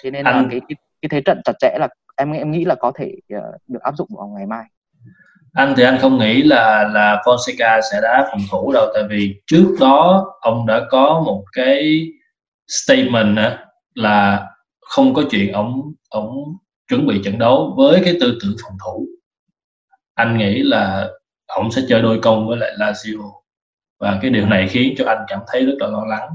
[0.03, 2.75] Thế nên là cái, cái cái thế trận chặt chẽ là em em nghĩ là
[2.75, 4.65] có thể uh, được áp dụng vào ngày mai.
[5.53, 9.41] Anh thì anh không nghĩ là là Fonseca sẽ đá phòng thủ đâu tại vì
[9.47, 12.07] trước đó ông đã có một cái
[12.67, 13.37] statement
[13.93, 14.47] là
[14.81, 16.43] không có chuyện ông ông
[16.87, 19.05] chuẩn bị trận đấu với cái tư tưởng phòng thủ.
[20.15, 21.09] Anh nghĩ là
[21.47, 23.31] ông sẽ chơi đôi công với lại Lazio.
[23.99, 26.29] Và cái điều này khiến cho anh cảm thấy rất là lo lắng.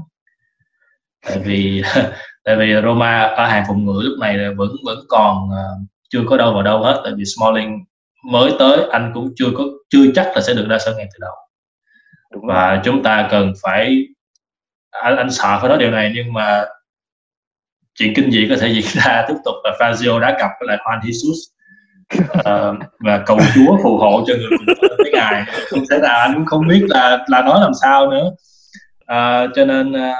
[1.25, 1.83] Tại vì
[2.43, 6.37] tại vì Roma ở hàng phòng ngự lúc này vẫn vẫn còn uh, chưa có
[6.37, 7.01] đâu vào đâu hết.
[7.03, 7.79] Tại vì Smalling
[8.31, 11.17] mới tới anh cũng chưa có chưa chắc là sẽ được ra sân ngay từ
[11.21, 11.33] đầu.
[12.33, 12.79] Đúng và rồi.
[12.83, 14.07] chúng ta cần phải
[14.91, 16.63] anh, anh sợ phải nói điều này nhưng mà
[17.95, 20.77] chuyện kinh dị có thể diễn ra tiếp tục là Fazio đá cặp với lại
[20.77, 21.51] Juan Jesus.
[22.39, 25.43] Uh, và cầu chúa phù hộ cho người với ngài.
[25.69, 28.31] Không thể nào anh cũng không biết là là nói làm sao nữa.
[29.01, 30.15] Uh, cho nên uh,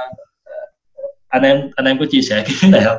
[1.31, 2.97] anh em anh em có chia sẻ cái này không?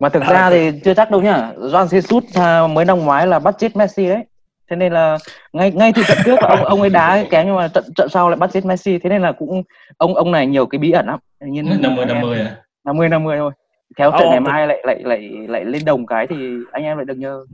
[0.00, 1.52] Mà thực ra thì chưa chắc đâu nhá.
[1.56, 4.24] Juan Jesus mới năm ngoái là bắt chết Messi đấy.
[4.70, 5.18] Thế nên là
[5.52, 8.28] ngay ngay từ trận trước ông ông ấy đá kém nhưng mà trận trận sau
[8.28, 8.98] lại bắt chết Messi.
[8.98, 9.62] Thế nên là cũng
[9.96, 11.18] ông ông này nhiều cái bí ẩn lắm.
[11.40, 12.56] Nhiên năm mươi năm mươi à?
[12.84, 13.52] năm mươi năm mươi thôi.
[13.98, 16.36] Theo trận ngày mai lại lại lại lại lên đồng cái thì
[16.72, 17.44] anh em lại được nhớ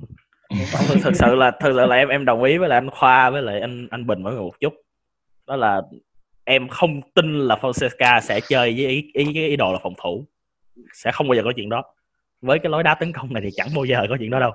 [0.88, 3.30] thực, thực sự là thực sự là em em đồng ý với lại anh Khoa
[3.30, 4.72] với lại anh anh Bình mỗi người một chút.
[5.46, 5.82] Đó là
[6.44, 9.94] em không tin là Fonseca sẽ chơi với ý, ý, ý, ý đồ là phòng
[10.02, 10.26] thủ.
[10.92, 11.82] Sẽ không bao giờ có chuyện đó.
[12.40, 14.52] Với cái lối đá tấn công này thì chẳng bao giờ có chuyện đó đâu.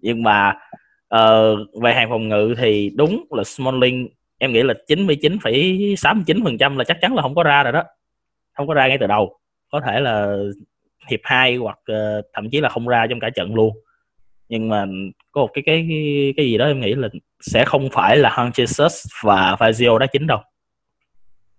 [0.00, 0.54] Nhưng mà
[1.14, 6.76] uh, về hàng phòng ngự thì đúng là Smalling em nghĩ là 99,69 phần trăm
[6.76, 7.82] là chắc chắn là không có ra rồi đó.
[8.52, 9.38] Không có ra ngay từ đầu.
[9.70, 10.36] Có thể là
[11.10, 13.76] hiệp 2 hoặc uh, thậm chí là không ra trong cả trận luôn.
[14.48, 14.86] Nhưng mà
[15.30, 15.86] có một cái cái
[16.36, 17.08] cái gì đó em nghĩ là
[17.40, 20.38] sẽ không phải là Han Jesus và Fazio đá chính đâu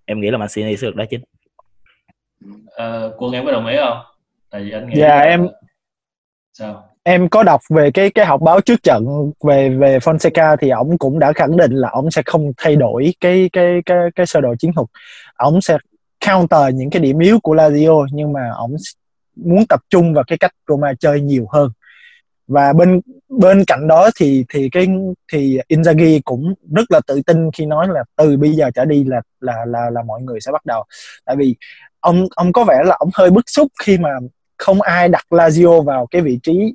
[0.05, 1.21] em nghĩ là Mancini sẽ được đá chính
[2.45, 3.97] uh, quân em có đồng ý không?
[4.49, 5.21] Tại vì anh nghĩ dạ là...
[5.21, 5.47] em
[6.53, 6.89] sao?
[7.03, 10.97] em có đọc về cái cái họp báo trước trận về về Fonseca thì ông
[10.97, 14.41] cũng đã khẳng định là ông sẽ không thay đổi cái cái cái cái sơ
[14.41, 14.87] đồ chiến thuật.
[15.35, 15.77] Ông sẽ
[16.27, 18.75] counter những cái điểm yếu của Lazio nhưng mà ông
[19.35, 21.71] muốn tập trung vào cái cách Roma chơi nhiều hơn
[22.47, 24.87] và bên bên cạnh đó thì thì cái,
[25.31, 29.03] thì Inzaghi cũng rất là tự tin khi nói là từ bây giờ trở đi
[29.03, 30.83] là là là là mọi người sẽ bắt đầu.
[31.25, 31.55] Tại vì
[31.99, 34.09] ông ông có vẻ là ông hơi bức xúc khi mà
[34.57, 36.73] không ai đặt Lazio vào cái vị trí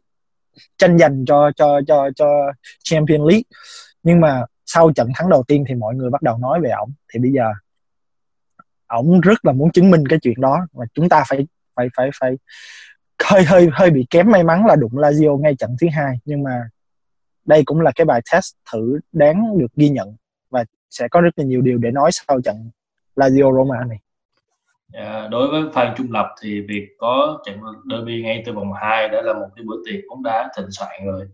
[0.78, 2.26] tranh giành cho cho cho cho
[2.84, 3.42] Champions League.
[4.02, 6.92] Nhưng mà sau trận thắng đầu tiên thì mọi người bắt đầu nói về ổng.
[7.12, 7.44] Thì bây giờ
[8.86, 11.46] ổng rất là muốn chứng minh cái chuyện đó và chúng ta phải
[11.76, 12.36] phải phải phải
[13.24, 16.42] hơi hơi hơi bị kém may mắn là đụng Lazio ngay trận thứ hai nhưng
[16.42, 16.62] mà
[17.44, 20.16] đây cũng là cái bài test thử đáng được ghi nhận
[20.50, 22.70] và sẽ có rất là nhiều điều để nói sau trận
[23.16, 23.98] Lazio Roma này.
[24.92, 27.60] Yeah, đối với fan trung lập thì việc có trận
[27.90, 31.06] derby ngay từ vòng 2 đã là một cái bữa tiệc bóng đá thịnh soạn
[31.06, 31.28] rồi.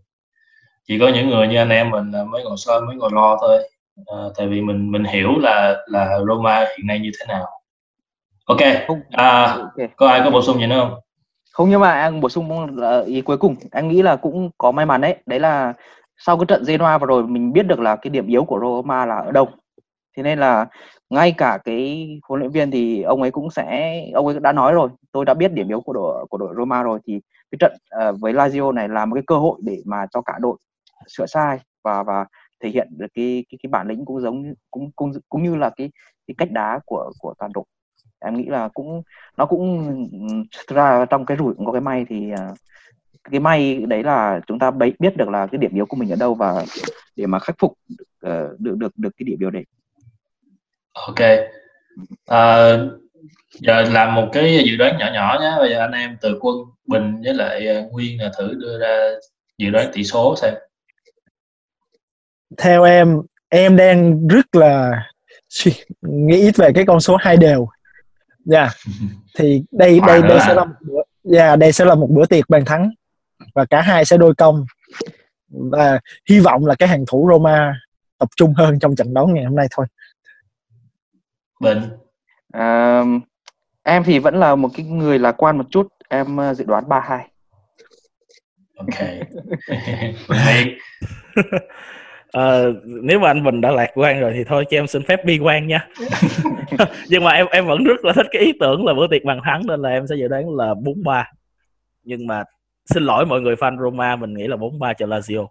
[0.87, 3.69] Chỉ có những người như anh em mình mới ngồi soi mới ngồi lo thôi.
[4.05, 7.47] À, tại vì mình mình hiểu là là Roma hiện nay như thế nào.
[8.45, 8.59] Ok.
[9.11, 9.87] À, okay.
[9.95, 10.99] có ai có bổ sung gì nữa không?
[11.55, 13.55] Không nhưng mà anh bổ sung ờ, ý cuối cùng.
[13.71, 15.15] Anh nghĩ là cũng có may mắn đấy.
[15.25, 15.73] Đấy là
[16.17, 19.05] sau cái trận Genoa vừa rồi mình biết được là cái điểm yếu của Roma
[19.05, 19.49] là ở đâu.
[20.17, 20.65] Thế nên là
[21.09, 24.73] ngay cả cái huấn luyện viên thì ông ấy cũng sẽ ông ấy đã nói
[24.73, 24.89] rồi.
[25.11, 26.99] Tôi đã biết điểm yếu của đội của đội Roma rồi.
[27.07, 27.73] Thì cái trận
[28.09, 30.57] uh, với Lazio này là một cái cơ hội để mà cho cả đội
[31.07, 32.25] sửa sai và và
[32.63, 35.69] thể hiện được cái cái cái bản lĩnh cũng giống cũng cũng cũng như là
[35.69, 35.91] cái
[36.27, 37.65] cái cách đá của của toàn đội
[38.25, 39.01] em nghĩ là cũng
[39.37, 39.95] nó cũng
[40.67, 42.49] thực ra trong cái rủi cũng có cái may thì à,
[43.31, 46.15] cái may đấy là chúng ta biết được là cái điểm yếu của mình ở
[46.15, 46.65] đâu và
[47.15, 47.71] để mà khắc phục
[48.27, 49.63] uh, được được được cái điểm yếu đấy.
[50.93, 51.19] Ok.
[52.25, 52.67] À,
[53.59, 55.51] giờ làm một cái dự đoán nhỏ nhỏ nhé.
[55.57, 56.55] Bây giờ anh em từ quân
[56.87, 59.09] bình với lại à, nguyên là thử đưa ra
[59.57, 60.53] dự đoán tỷ số xem.
[62.57, 65.03] Theo em em đang rất là
[66.01, 67.67] nghĩ về cái con số hai đều
[68.45, 68.59] dạ.
[68.59, 68.71] Yeah.
[69.37, 71.01] thì đây đây đây sẽ là một bữa,
[71.37, 72.91] yeah, đây sẽ là một bữa tiệc bàn thắng.
[73.55, 74.65] Và cả hai sẽ đôi công.
[75.49, 77.73] Và hy vọng là cái hàng thủ Roma
[78.19, 79.85] tập trung hơn trong trận đấu ngày hôm nay thôi.
[81.61, 81.81] Bình
[82.53, 83.03] À,
[83.83, 86.83] em thì vẫn là một cái người lạc quan một chút, em ờ, dự đoán
[86.89, 87.19] 3-2.
[88.75, 88.99] ok.
[90.29, 90.77] Bình
[92.35, 95.25] Ờ, nếu mà anh Bình đã lạc quan rồi thì thôi cho em xin phép
[95.25, 95.87] bi quan nha.
[97.09, 99.39] Nhưng mà em em vẫn rất là thích cái ý tưởng là bữa tiệc bàn
[99.43, 101.23] thắng nên là em sẽ dự đoán là 4-3
[102.03, 102.43] nhưng mà
[102.85, 105.47] xin lỗi mọi người fan Roma mình nghĩ là 4-3 cho Lazio.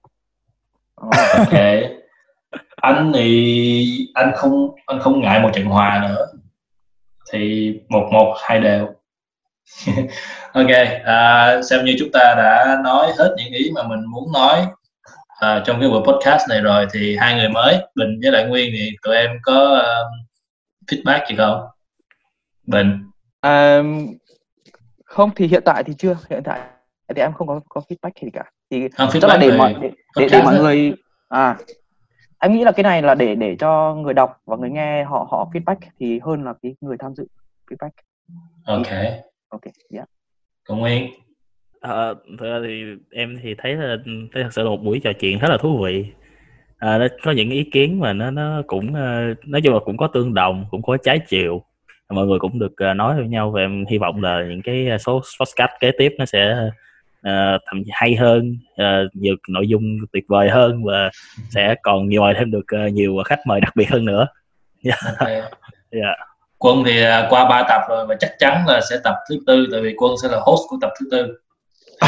[0.94, 1.08] Ờ,
[1.38, 1.60] ok.
[2.76, 6.26] Anh thì anh không anh không ngại một trận hòa nữa.
[7.32, 8.88] Thì một một hai đều.
[10.52, 10.70] Ok
[11.04, 14.66] à, xem như chúng ta đã nói hết những ý mà mình muốn nói
[15.40, 18.72] à, trong cái buổi podcast này rồi thì hai người mới Bình với lại Nguyên
[18.72, 20.26] thì tụi em có um,
[20.86, 21.66] feedback gì không
[22.66, 23.10] Bình
[23.40, 23.82] à,
[25.04, 26.60] không thì hiện tại thì chưa, hiện tại
[27.14, 28.44] thì em không có có feedback gì cả.
[28.70, 30.94] Thì không chắc là để mọi để, để, để mọi người
[31.28, 31.56] à
[32.38, 35.26] em nghĩ là cái này là để để cho người đọc và người nghe họ
[35.30, 37.26] họ feedback thì hơn là cái người tham dự
[37.70, 37.90] feedback.
[38.66, 38.86] ok
[39.48, 39.62] Ok,
[39.92, 40.08] yeah.
[40.64, 41.10] còn Nguyên
[41.84, 43.96] Ờ, thực ra thì em thì thấy là
[44.32, 46.06] thấy thật sự là một buổi trò chuyện khá là thú vị.
[46.78, 49.96] À, nó có những ý kiến mà nó nó cũng ờ, nói chung là cũng
[49.96, 51.64] có tương đồng cũng có trái chiều.
[52.10, 54.88] Mọi người cũng được ờ, nói với nhau và em hy vọng là những cái
[54.98, 56.70] số podcast kế tiếp nó sẽ
[57.22, 59.82] ờ, thậm chí hay hơn ờ, nhiều nội dung
[60.12, 61.10] tuyệt vời hơn và
[61.50, 64.26] sẽ còn nhiều mời thêm được ờ, nhiều khách mời đặc biệt hơn nữa.
[64.84, 65.28] Ok.
[66.02, 66.14] Dạ.
[66.58, 69.66] Quân thì à, qua ba tập rồi và chắc chắn là sẽ tập thứ tư
[69.72, 71.38] tại vì Quân sẽ là host của tập thứ tư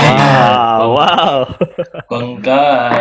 [0.02, 1.44] wow, wow.
[2.08, 2.92] Quân có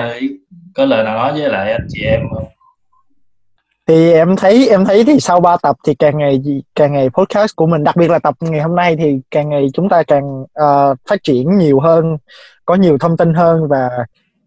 [0.76, 2.46] có lời nào nói với lại anh chị em không?
[3.88, 6.42] Thì em thấy em thấy thì sau 3 tập thì càng ngày
[6.76, 9.68] càng ngày podcast của mình đặc biệt là tập ngày hôm nay thì càng ngày
[9.74, 12.18] chúng ta càng ờ, phát triển nhiều hơn
[12.66, 13.90] có nhiều thông tin hơn và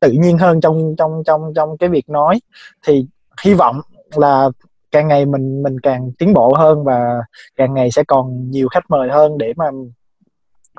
[0.01, 2.41] tự nhiên hơn trong trong trong trong cái việc nói.
[2.87, 3.07] Thì
[3.45, 3.81] hy vọng
[4.15, 4.49] là
[4.91, 7.23] càng ngày mình mình càng tiến bộ hơn và
[7.57, 9.67] càng ngày sẽ còn nhiều khách mời hơn để mà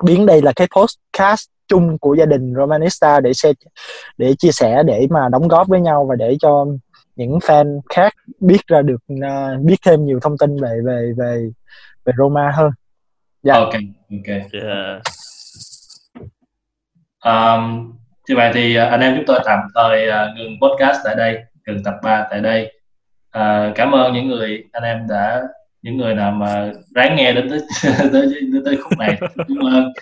[0.04, 3.54] biến đây là cái podcast chung của gia đình Romanista để share
[4.18, 6.66] để chia sẻ để mà đóng góp với nhau và để cho
[7.16, 11.50] những fan khác biết ra được à, biết thêm nhiều thông tin về về về
[12.04, 12.70] về Roma hơn.
[13.42, 13.54] Dạ.
[13.54, 13.72] ok
[14.10, 15.00] ok Dạ.
[17.24, 17.92] um,
[18.28, 21.38] như vậy thì à, anh em chúng tôi tạm thời à, ngừng podcast tại đây
[21.66, 22.72] ngừng tập 3 tại đây
[23.30, 25.42] À, cảm ơn những người anh em đã
[25.82, 27.60] những người nào mà ráng nghe đến tới
[27.98, 28.32] tới, tới,
[28.64, 29.92] tới khúc này cảm ơn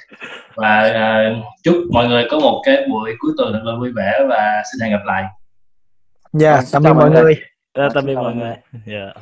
[0.54, 4.12] và à, chúc mọi người có một cái buổi cuối tuần thật là vui vẻ
[4.28, 5.24] và xin hẹn gặp lại
[6.32, 7.22] Dạ, Vâng, xin tạm biệt mọi người.
[7.22, 7.34] người.
[7.76, 8.54] Xin tạm biệt mọi mọi người
[8.86, 9.12] Dạ.